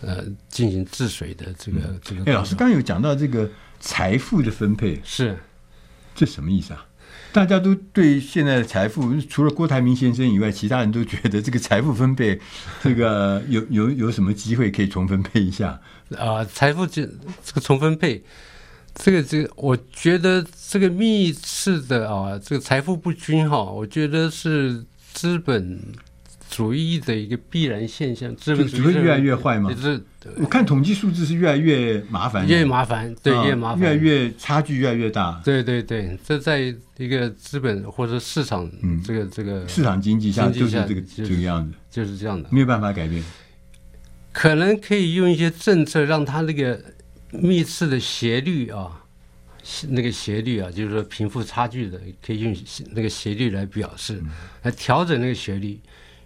[0.00, 2.24] 呃，进行治水的这个、嗯、这个。
[2.24, 3.48] 哎，老师刚刚有讲到这个
[3.78, 5.38] 财富的分配，是
[6.14, 6.86] 这什么意思啊？
[7.32, 12.40] 大家都对现在的财富，除了郭台铭先生以外，其他人都觉得这个财富分配，
[12.82, 15.80] 这个有有有什么机会可以重分配一下？
[16.16, 17.08] 啊、呃，财富这
[17.44, 18.24] 这个重分配，
[18.94, 25.78] 这个这个，我觉得这个密室的啊，这个财富不均哈，我觉得是资本。
[26.50, 29.72] 主义的一个必然现象，资本主义越来越坏嘛？
[29.72, 30.02] 就是
[30.36, 35.40] 我看统计数字是越来越麻烦，越麻烦，对，越麻烦，越来越差距越来越大。
[35.44, 36.58] 对对对，这在
[36.96, 43.22] 一个资本或者市场，嗯，这个这个市场经济下就是这个这个样子，就是这样的，没有办法改变。
[44.32, 46.82] 可能可以用一些政策，让它那个
[47.30, 49.04] 密次的斜率啊，
[49.90, 52.56] 那个斜率啊，就是说贫富差距的，可以用
[52.90, 54.20] 那个斜率来表示，
[54.62, 55.78] 来调整那个斜率。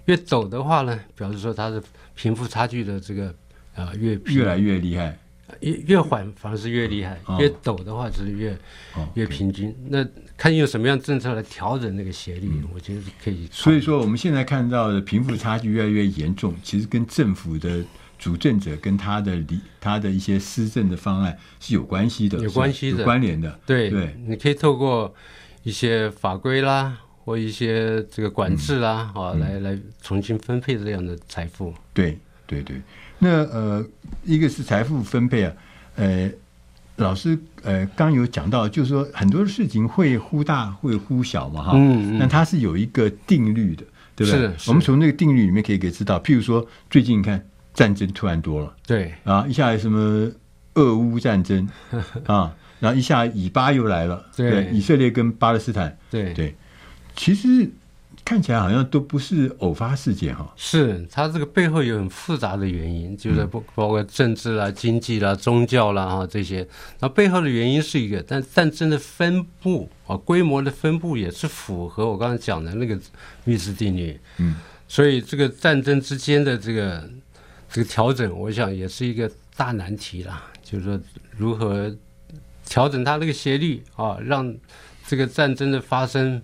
[0.07, 1.83] 越陡的话呢，表示说它的
[2.15, 3.29] 贫富差距的这个
[3.75, 5.19] 啊、呃、越越来越厉害，
[5.61, 8.53] 越越缓反而是越厉害，哦、越陡的话就是越、
[8.95, 9.71] 哦、越平均。
[9.71, 9.75] Okay.
[9.89, 13.49] 那看用什么样政策来调整那个斜率，嗯、我觉得是可以。
[13.51, 17.83] 所以说我们现在看到的贫富差距越来越严重，其实跟政府的
[18.19, 23.59] 主政者跟他的理他的一些施政的方案是有关系的，有关系的，有关联的。
[23.67, 25.15] 对对，你可以透过
[25.63, 26.99] 一些法规啦。
[27.25, 31.73] 或一些这个管制啦，啊，嗯、来来重新分配这样的财富。
[31.95, 32.77] 对对对，
[33.19, 33.85] 那呃，
[34.25, 35.53] 一个是财富分配啊，
[35.97, 36.31] 呃，
[36.97, 44.41] 老师呃刚有讲到，就是说很多事情会忽大会忽小嘛，哈，嗯嗯，那它是有一个定律的，对不对？
[44.59, 44.71] 是。
[44.71, 49.15] 我们从那个定律里面可以给知道，譬如说最近你看战争突然多了，对。
[49.25, 50.31] 啊，一下什么
[50.75, 51.67] 俄乌战争
[52.27, 56.35] 啊，然后一下以巴又来了，对，对，以色列跟巴勒斯坦，对。
[56.35, 56.55] 对。
[57.17, 57.71] 其实
[58.25, 66.67] 看起来好像都不是偶发事件哈，是它这个背后有很复杂的原因，就是不包括政治啦、经济啦、宗教啦啊这些，
[67.01, 72.99] 那背后的原因是一个，但战争的分布啊规模的分布也是符合我刚才讲的那个
[73.45, 74.57] 密次定律，嗯，
[74.89, 77.07] 所以这个战争之间的这个
[77.71, 80.99] 这个调整，我想也是一个大难题啦，就是说
[81.37, 81.95] 如何
[82.65, 84.55] 调整它这个斜率啊，让
[85.07, 86.41] 这个战争的发生。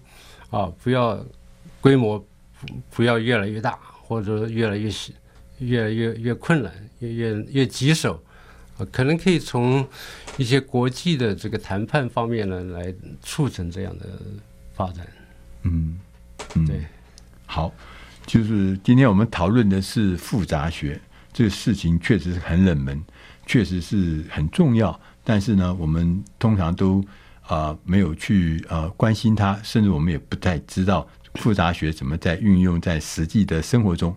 [0.51, 1.25] 啊，不要
[1.81, 2.23] 规模
[2.91, 5.13] 不要越来越大，或者说越来越小，
[5.59, 8.21] 越来越越困难，越越越棘手。
[8.77, 9.87] 啊，可能可以从
[10.37, 12.93] 一些国际的这个谈判方面呢，来
[13.23, 14.07] 促成这样的
[14.75, 15.07] 发展。
[15.63, 16.01] 嗯，
[16.57, 16.85] 嗯对，
[17.47, 17.73] 好，
[18.27, 21.01] 就是今天我们讨论的是复杂学，
[21.33, 23.01] 这个事情确实是很冷门，
[23.47, 27.05] 确实是很重要，但是呢，我们通常都。
[27.51, 34.15] 啊、没有去呃关心它，甚至我们也不太知道复杂学怎么在运用在实际的生活中。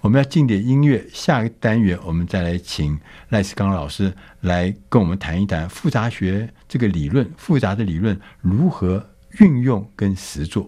[0.00, 4.10] 我们要进点音乐，下个单元我们再来请赖世刚老师
[4.40, 9.06] 来跟我们谈一谈复杂学这个理论，复杂的理论如何
[9.40, 10.66] 运用跟实作。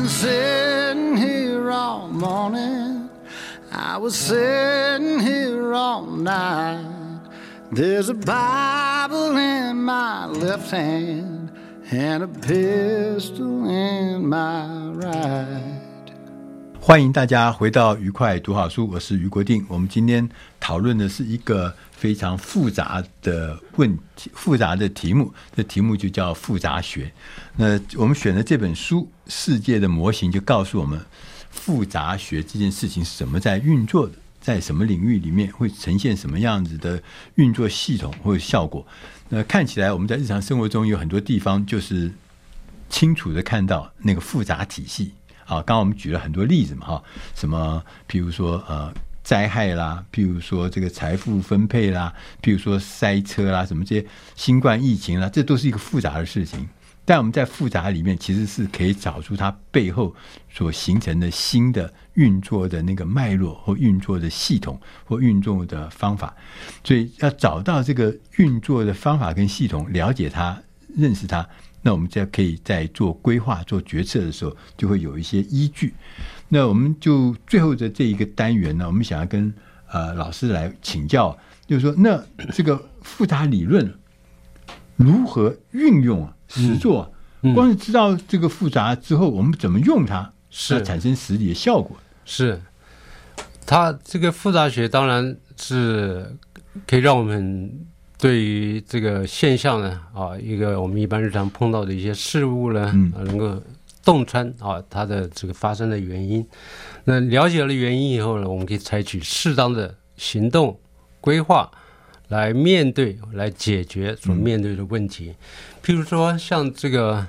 [0.00, 3.10] Been sitting here all morning.
[3.70, 7.20] I was sitting here all night.
[7.70, 11.50] There's a Bible in my left hand
[11.90, 15.80] and a pistol in my right.
[16.80, 19.64] 欢迎大家回到愉快读好书，我是余国定。
[19.68, 20.26] 我们今天
[20.58, 25.34] 讨论的是一个非常复杂的问题，复杂的题目。
[25.54, 27.12] 这题目就叫复杂学。
[27.56, 30.98] 那我们选的这本书《世界的模型》就告诉我们，
[31.50, 37.02] 复杂学这件事情是怎么在运作的，在什么领域里面会呈现什么样子的
[37.34, 38.86] 运作系统或者效果。
[39.28, 42.10] 那看起来我们在日常生活中有很多地方就是
[42.88, 45.12] 清楚的看到那个复杂体系。
[45.44, 47.02] 啊，刚刚我们举了很多例子嘛，哈，
[47.34, 48.90] 什么，譬如说呃
[49.22, 52.12] 灾害啦，譬如说这个财富分配啦，
[52.42, 56.68] 譬如说塞车啦，什么这些新冠疫情啦，这都是一个复杂的事情。
[57.04, 60.14] 但我们在复杂里面，其实是可以找出它背后
[60.48, 66.32] 所形成的新的运作的那个脉络或运作的系统或运作的方法。
[66.84, 70.62] 所以要找到这个运作的方法跟系统，了解它，
[70.96, 71.44] 认识它。
[71.82, 75.94] 那我们就可以在做规划、做决策的时候，就会有一些依据。
[76.50, 79.54] 那我们就最后的这一个单元呢，我们想要跟
[79.90, 81.34] 呃老师来请教，
[81.66, 82.22] 就是说，那
[82.52, 83.94] 这个复杂理论
[84.96, 86.34] 如何运用啊？
[86.48, 87.08] 实作啊？
[87.42, 91.96] 嗯嗯、光是知道这个复杂之后，我们怎么用它，是产生实际的效果？
[92.24, 92.60] 是
[93.64, 96.36] 它这个复杂学，当然是
[96.86, 97.86] 可以让我们。
[98.22, 103.58] 对于这个现象呢，啊，一个我们一般日常碰到的一些事物呢，嗯、啊，能够
[104.04, 106.46] 洞穿啊它的这个发生的原因。
[107.04, 110.78] 那了解了原因以后呢，我们可以采取适当的行动
[111.20, 111.70] 规划
[112.28, 115.34] 来面对、来解决所面对的问题。
[115.34, 115.36] 嗯、
[115.82, 117.26] 譬如说，像这个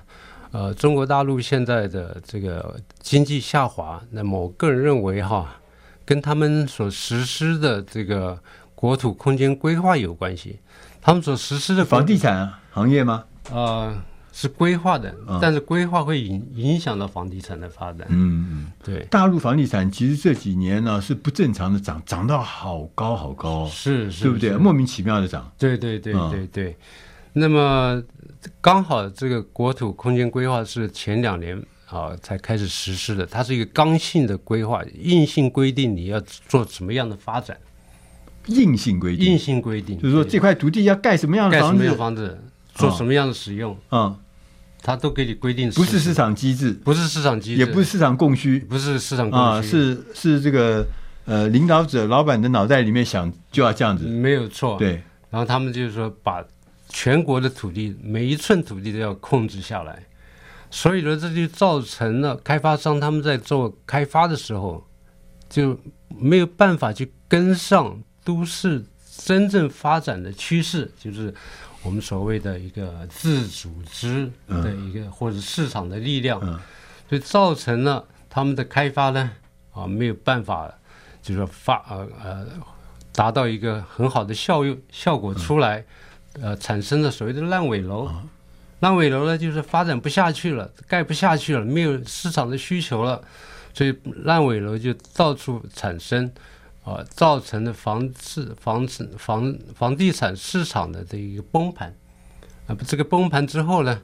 [0.51, 5.55] 呃中国大陆现在的这个经济下滑，那么我个人认为哈，
[6.05, 8.39] 跟他们所实施的这个
[8.75, 10.59] 国土空间规划有关系。
[11.01, 13.23] 他们所实施的房地产行业吗？
[13.51, 13.91] 呃，
[14.31, 18.07] 是规划的，嗯、但是规划会影影响到房地产的发展。
[18.09, 19.05] 嗯嗯，对。
[19.09, 24.51] 大陆房地产其实这几年呢是不正常的涨，涨到好高好高，是是，对不对？
[24.51, 25.51] 莫名其妙的涨。
[25.57, 26.69] 对对对对对。
[26.69, 26.75] 嗯、
[27.33, 28.01] 那么
[28.59, 37.57] 刚好这个国土空间规划是前两年啊才开始实施的，它是一个刚性的规划，硬性规定你要做什么样的发展。
[38.47, 42.43] 硬性规定，硬性规定，就是说这块土地要盖什么样的房子，盖什么样的房子，
[42.81, 44.13] 做什么样的使用，嗯，
[44.81, 45.69] 他都给你规定。
[45.71, 50.85] 不是市场机制，不是市场机制，也不是市场供需，不是市场供需，啊，是是这个
[51.25, 55.01] 呃领导者老板的脑袋里面想就要这样子，没有错，对。
[55.29, 56.43] 然后他们就是说，把
[56.89, 60.03] 全国的土地每一寸土地都要控制下来，
[60.69, 64.85] 所以呢，这就造成了开发商他们在做开发的时候
[65.49, 65.79] 就
[66.09, 68.01] 没有办法去跟上。
[68.23, 68.85] 都市
[69.25, 71.33] 真正发展的趋势，就是
[71.83, 76.59] 我们所谓的一个自组织的一个、嗯、或者市场的力量，嗯、
[77.09, 79.31] 所以造成了他们的开发呢
[79.73, 80.71] 啊没有办法，
[81.21, 82.47] 就是说发呃呃
[83.11, 85.83] 达到一个很好的效用效果出来，
[86.33, 88.29] 嗯、呃产生了所谓的烂尾楼，嗯、
[88.81, 93.21] 烂尾楼呢就是发展不下去了，盖不下去了，没有市场的需求了，
[93.73, 96.31] 所以烂尾楼就到处产生。
[96.83, 101.93] 啊，造成的房市、房市、房房地产市场的这一个崩盘，
[102.65, 104.01] 啊，这个崩盘之后呢，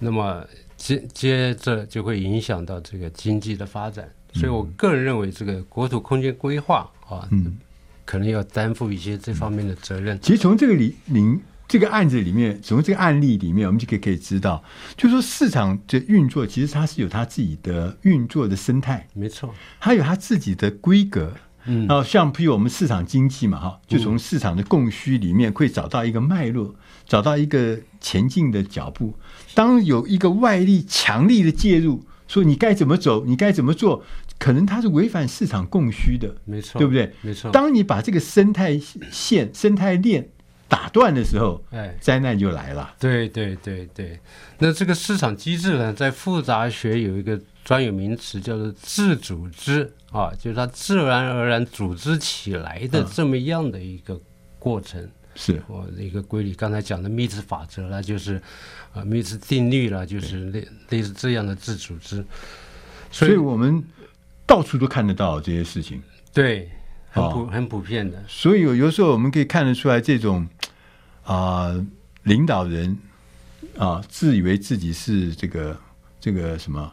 [0.00, 0.44] 那么
[0.76, 7.56] 接接着就会影响到这个经济的发展，所以我个人认为，这个国土空间规划啊，嗯，
[8.04, 10.18] 可能要担负一些这方面的责任。
[10.20, 14.62] 其实从这个里您这个案子里面，从这个案例里面，我们就可以可以知道，
[14.96, 21.32] 就是说市场的运作其实它是有它自己的运作的生态，没错，它有它自己的规格。
[21.66, 26.74] 嗯，然后像譬如我们市场经济嘛，哈，就从市场的供需里面会找到一个脉络，
[27.06, 29.14] 找到一个前进的脚步。
[29.54, 34.04] 当有一个外力强力的介入，说你该怎么走，你该怎么做，
[34.38, 37.12] 可能它是违反市场供需的，没错，对不对？
[37.20, 37.50] 没错。
[37.50, 38.78] 当你把这个生态
[39.10, 40.28] 线、生态链
[40.68, 42.94] 打断的时候，哎，灾难就来了。
[42.98, 44.18] 对对对对。
[44.58, 49.92] 那这个市场机制呢，在复杂学有一个专有名词叫做自组织。
[50.12, 54.20] 啊，就是它自然而然组织起来的这么样的一个
[54.58, 56.52] 过程，嗯、是我的一个规律。
[56.52, 58.40] 刚才讲的密次法则了，就是
[58.92, 62.22] 啊密次定律了，就是类类似这样的自组织。
[63.10, 63.82] 所以，我们
[64.46, 66.02] 到处都看得到这些事情，
[66.34, 66.70] 对，
[67.10, 68.22] 很普、哦、很普遍的。
[68.28, 70.46] 所以有有时候我们可以看得出来，这种
[71.24, 71.86] 啊、呃、
[72.24, 72.98] 领导人
[73.78, 75.74] 啊自以为自己是这个
[76.20, 76.92] 这个什么。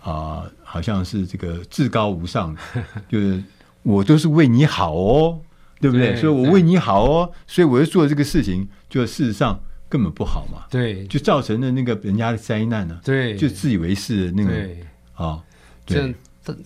[0.00, 2.56] 啊、呃，好像是这个至高无上，
[3.08, 3.42] 就是
[3.82, 5.40] 我都是为你好哦，
[5.80, 6.12] 对不对？
[6.12, 10.64] 对所以我为你好哦，所以我要做这个事情，就事实上根本不好嘛。
[10.70, 13.04] 对，就造成了那个人家的灾难呢、啊。
[13.04, 14.80] 对，就自以为是的那个对
[15.14, 15.42] 啊，
[15.86, 16.14] 像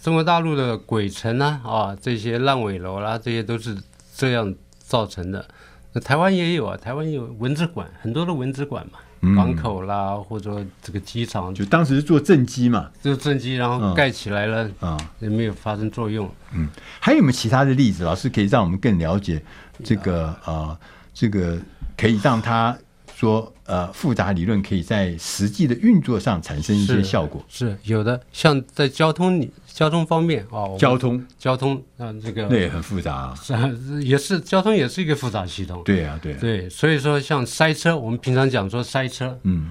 [0.00, 3.76] 中国大陆的鬼城啊，啊，这些烂尾楼啦、啊，这些都是
[4.14, 5.44] 这样造成的。
[5.92, 16.28] 那台湾也有啊，台湾有蚊子馆，很多的蚊子馆嘛，嗯、港口啦，或者这个机场，就当时是做正机嘛，就正机，然后盖起来了啊，也没有发生作用。
[16.52, 16.68] 嗯，
[16.98, 18.02] 还有没有其他的例子？
[18.02, 19.40] 老师可以让我们更了解
[19.84, 20.78] 这个啊、呃，
[21.14, 21.56] 这个
[21.96, 22.76] 可以让他
[23.22, 27.40] 说呃，复杂理论可以在实际的运作上产生一些效果。
[27.48, 29.48] 是，是有的，像在交通里。
[29.72, 35.82] 交通方面啊，交通交通啊，这个那也很复杂啊，是也是交通也是一个复杂系统。
[35.82, 39.70] 对啊，对啊对，所以说像塞车，我们平常讲说塞车，嗯，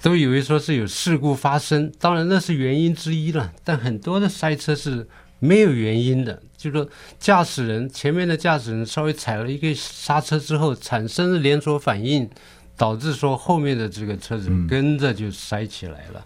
[0.00, 5.08] 都以为说是有事故发生，当然那是原因之一了，但很多的塞车是
[5.40, 6.88] 没有原因的，就是说
[7.18, 12.30] 驾驶人前面的驾驶人稍微踩了一个刹车之后，产生了连锁反应，
[12.76, 16.24] 导致说后面的这个车子跟着就塞起来了。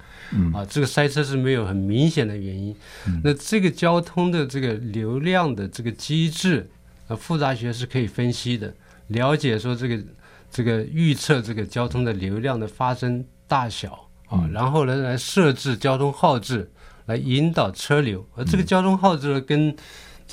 [0.53, 2.75] 啊，这个塞车是没有很明显的原因。
[3.07, 6.69] 嗯、那这个交通的这个流量的这个机制，
[7.07, 8.75] 啊，复杂学是可以分析的，
[9.07, 10.03] 了解说这个
[10.51, 13.93] 这个预测这个交通的流量的发生大小
[14.27, 16.69] 啊，嗯、然后呢来设置交通号志，
[17.05, 18.27] 来引导车流。
[18.35, 19.77] 而这个交通号志呢，跟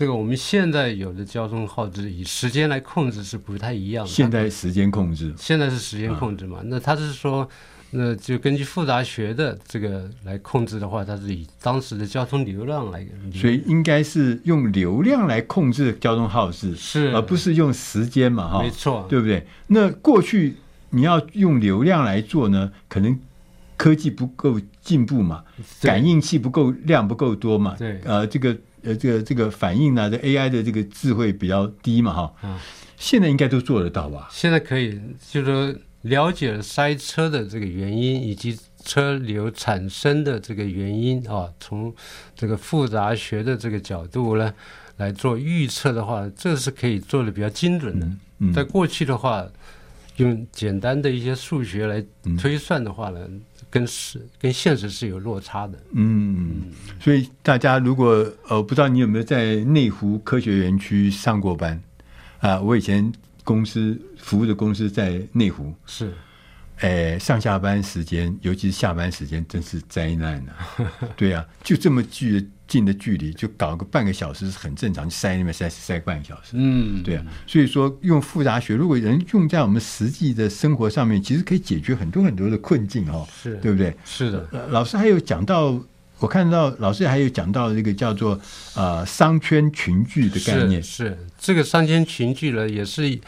[0.03, 4.11] 这个我们现在有的交通号志以时间来控制是不太一样的。
[4.11, 6.57] 现在时间控制，现在是时间控制嘛？
[6.57, 7.49] 啊、那他是说。
[7.95, 18.49] 那就根据复杂学的这个来控制的话，它是以当时的交通流量来，所以应该是用流量来控制交通号志，是而不是用时间嘛？
[18.49, 19.45] 哈，没错，对不对？
[19.67, 20.55] 那过去
[20.89, 23.19] 你要用流量来做呢，可能
[23.77, 25.43] 科技不够进步嘛，
[25.83, 32.59] 感应器不够量不够多嘛，对，呃，这个呃这个这个反应呢，这 AI 的这个智慧比较低嘛，哈，嗯，
[32.97, 34.27] 现在应该都做得到吧？
[34.31, 35.75] 现在可以，就是说。
[36.03, 41.95] 了解了塞车的这个原因，以及车流产生的这个原因啊，从
[42.35, 44.53] 这个复杂学的这个角度呢
[44.97, 48.05] 来做预测的话，这是可以做的比较精准的。
[48.05, 49.47] 嗯嗯、在过去的话，
[50.17, 52.03] 用简单的一些数学来
[52.37, 53.41] 推算的话呢，嗯、
[53.73, 55.77] 跟实跟现实是有落差的。
[55.93, 61.73] 嗯，所以大家如果呃不知道你有没有在内湖科学园区上过班
[62.37, 62.63] 啊、呃？
[62.63, 63.11] 我以前。
[63.45, 66.13] 公司服务的公司在内湖，是，
[66.77, 70.79] 呃，上下班时间，尤其是下班时间，真是灾难啊！
[71.17, 77.23] 对啊，就这么距近的距离，就搞个半个小时是很正常，塞那边塞塞半个小时，嗯，对啊。
[77.45, 83.95] 所以说，用复杂学，如果人用在我们实际的生活上面，其实可以解决很多很多的困境哦，是对不对？
[84.03, 84.47] 是的。
[84.69, 85.79] 老师还有讲到。
[86.19, 88.39] 我看到老师还有讲到这个叫做
[88.75, 93.19] 呃商圈群聚的概念，是，是这个商圈群聚呢，也是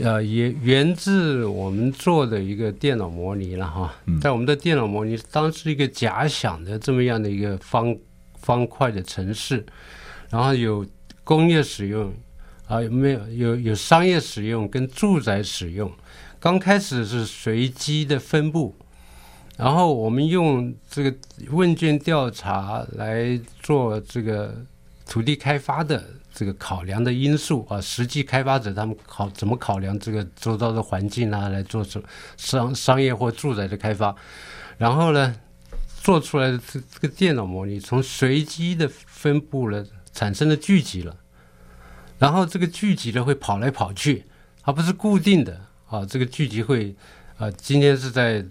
[0.00, 7.96] 呃也源自我们做的一个电脑模拟了哈，在我们的电脑模拟当时一个假想的这么样的一个方
[8.48, 9.62] 方块的城市，
[10.30, 10.86] 然后有
[11.22, 12.10] 工业使用
[12.66, 15.92] 啊，有没有有有商业使用跟住宅使用，
[16.40, 18.74] 刚开始是随机的分布。
[19.58, 21.14] 然后我们用这个
[21.50, 24.54] 问卷调查来做这个
[25.04, 31.84] 土地开发的这个考量的因素啊，实际开发者他们考怎么考量这个周遭的环境啊，来做
[32.36, 34.14] 商商业或住宅的开发，
[34.78, 35.34] 然后呢，
[36.08, 41.14] 做出来的这这个电脑模拟从随机的分布了产生了聚集了，
[42.18, 44.24] 然后这个聚集呢会跑来跑去，
[44.62, 46.96] 而不是固定的啊，这个聚集会。
[47.36, 48.42] 啊，今天是在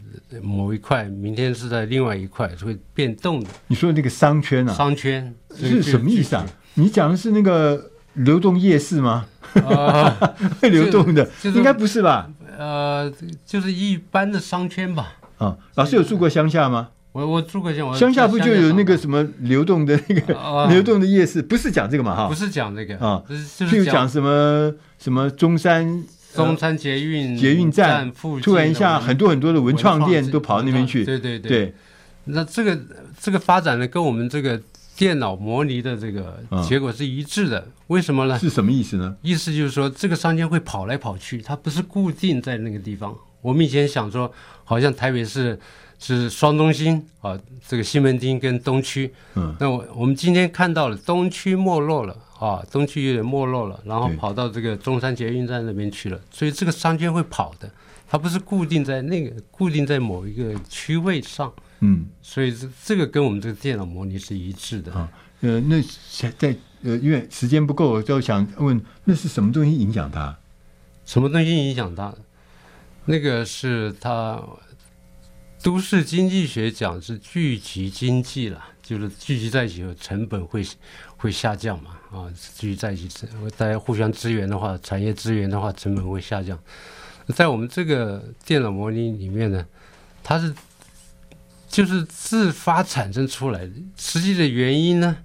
[0.44, 3.50] 某一块，明天是在另外一块，是会变动的。
[3.66, 4.74] 你说那个商圈啊？
[4.74, 6.46] 商圈是什么意思啊？
[6.76, 9.26] 你讲的是那个流动夜市吗？
[9.56, 10.10] 啊，
[10.62, 12.30] 会 流动的，应该不是吧？
[12.56, 13.12] 呃，
[13.44, 15.16] 就是一般的商圈吧。
[15.40, 16.92] 啊，老师有住过乡下吗？
[17.18, 21.42] 我我住过乡，乡下不就有那个什么流动的那个 流动的夜市？
[21.42, 22.16] 不是讲这个嘛？
[22.16, 26.04] 哈，不是讲这个啊，就是讲什么什么中山。
[26.36, 31.04] 中山捷运捷运站附近，突然一下，很多很多的文创店都跑到那边去。
[31.04, 31.74] 对对对，对。
[32.26, 32.78] 那这个
[33.20, 34.62] 这个发展呢，跟我们这个
[34.96, 37.68] 电脑模拟的这个结果是一致的。
[37.88, 38.38] 为什么呢？
[38.38, 39.16] 是什么意思呢？
[39.24, 43.16] 意思就是说，这个商圈会跑来跑去，它不是固定在那个地方。
[43.42, 44.32] 我们以前想说，
[44.64, 45.58] 好像台北市
[46.00, 49.14] 是双中心啊，这个西门町跟东区。
[49.36, 49.56] 嗯。
[49.60, 52.16] 那我我们今天看到了东区没落了。
[52.40, 57.68] 啊，东区有点没落了，然后跑到这个中山捷运站那边去了，所以这个商圈会跑的，
[58.08, 61.52] 它不是固定在那个固定在某一个区位上。
[61.80, 64.94] 嗯，所以这这个跟我们这个电脑模拟是一致的。
[64.94, 65.10] 啊，
[65.42, 65.82] 呃，那
[66.38, 70.38] 在呃，因为时间不够，我就想问，那是什么东西影响它？
[71.06, 72.14] 什么东西影响它？
[73.06, 74.40] 那个是它
[75.64, 80.66] 都市经济学讲是聚集经济了，就是聚集在一起后成本会
[81.18, 81.92] 会下降嘛。
[82.12, 83.28] 啊，聚集在一起，
[83.58, 86.58] 大家互相支援的话，产业资源的话，成本会下降。
[87.36, 89.66] 在我们这个电脑模拟里面呢，
[90.24, 90.54] 它是
[91.68, 95.18] 就是自发产生出来的，实际的原因呢，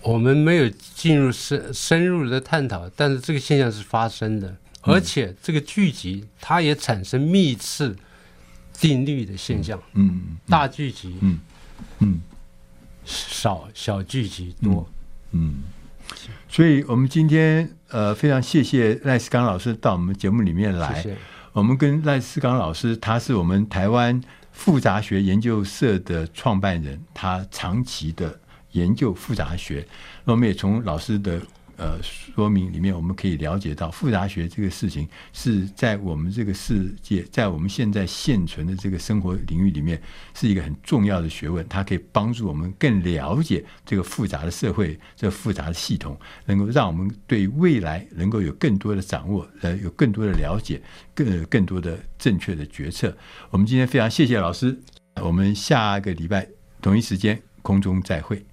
[0.00, 4.56] 我们没有进入深深入的探讨，但是这个现象是发生的。
[4.80, 7.96] 而且这个聚集，它也产生密次
[8.74, 9.80] 定律的现象。
[9.94, 11.38] 嗯，大聚集，嗯
[12.00, 12.20] 嗯，
[13.04, 14.86] 少小聚集多。
[15.32, 15.62] 嗯，
[16.48, 21.02] 所以我们今天呃非常谢谢赖世刚老师到我们节目里面来。
[21.02, 21.16] 谢谢。
[21.52, 24.20] 我们跟赖世刚老师，他是我们台湾
[24.52, 28.38] 复杂学研究社的创办人，他长期的
[28.72, 29.86] 研究复杂学。
[30.24, 31.40] 那我们也从老师的。
[31.76, 40.00] 呃，说明里面我们可以了解到，复杂学这个事情是在我们这个世界，在我们现在现存的这个生活领域里面，
[40.34, 41.66] 是一个很重要的学问。
[41.68, 50.80] 它可以帮助我们更了解这个复杂的社会，这复杂的系统，能够让我们对未来能够有更多的掌握，呃，有更多的了解，
[51.14, 53.16] 更更多的正确的决策。
[53.50, 54.78] 我们今天非常谢谢老师，
[55.20, 56.48] 我们下个礼拜
[56.80, 58.44] 同一时间空中再会。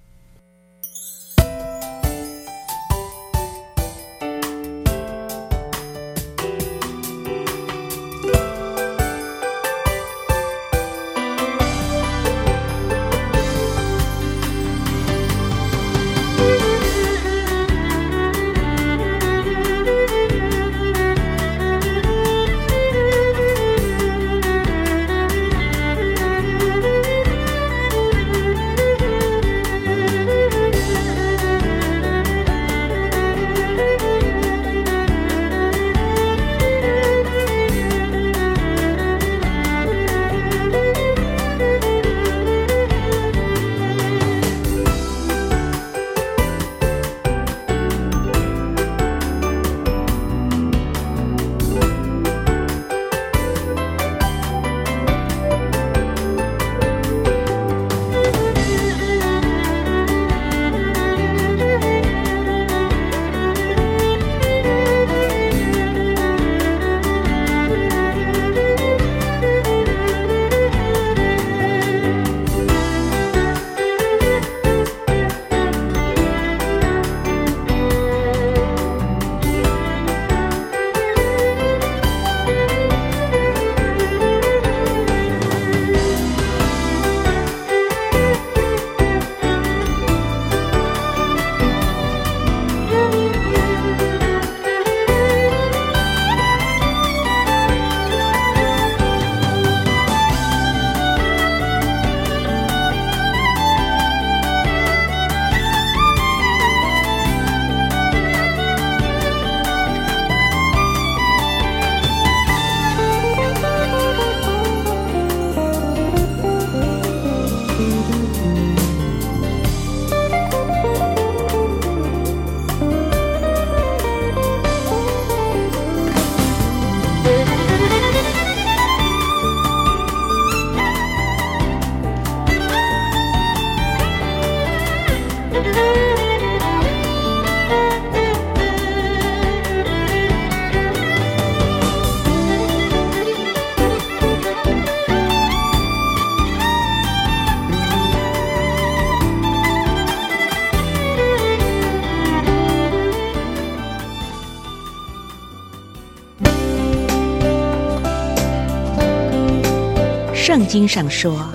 [160.72, 161.46] 经上说：“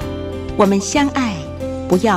[0.55, 1.33] 我们相爱，
[1.89, 2.15] 不要。”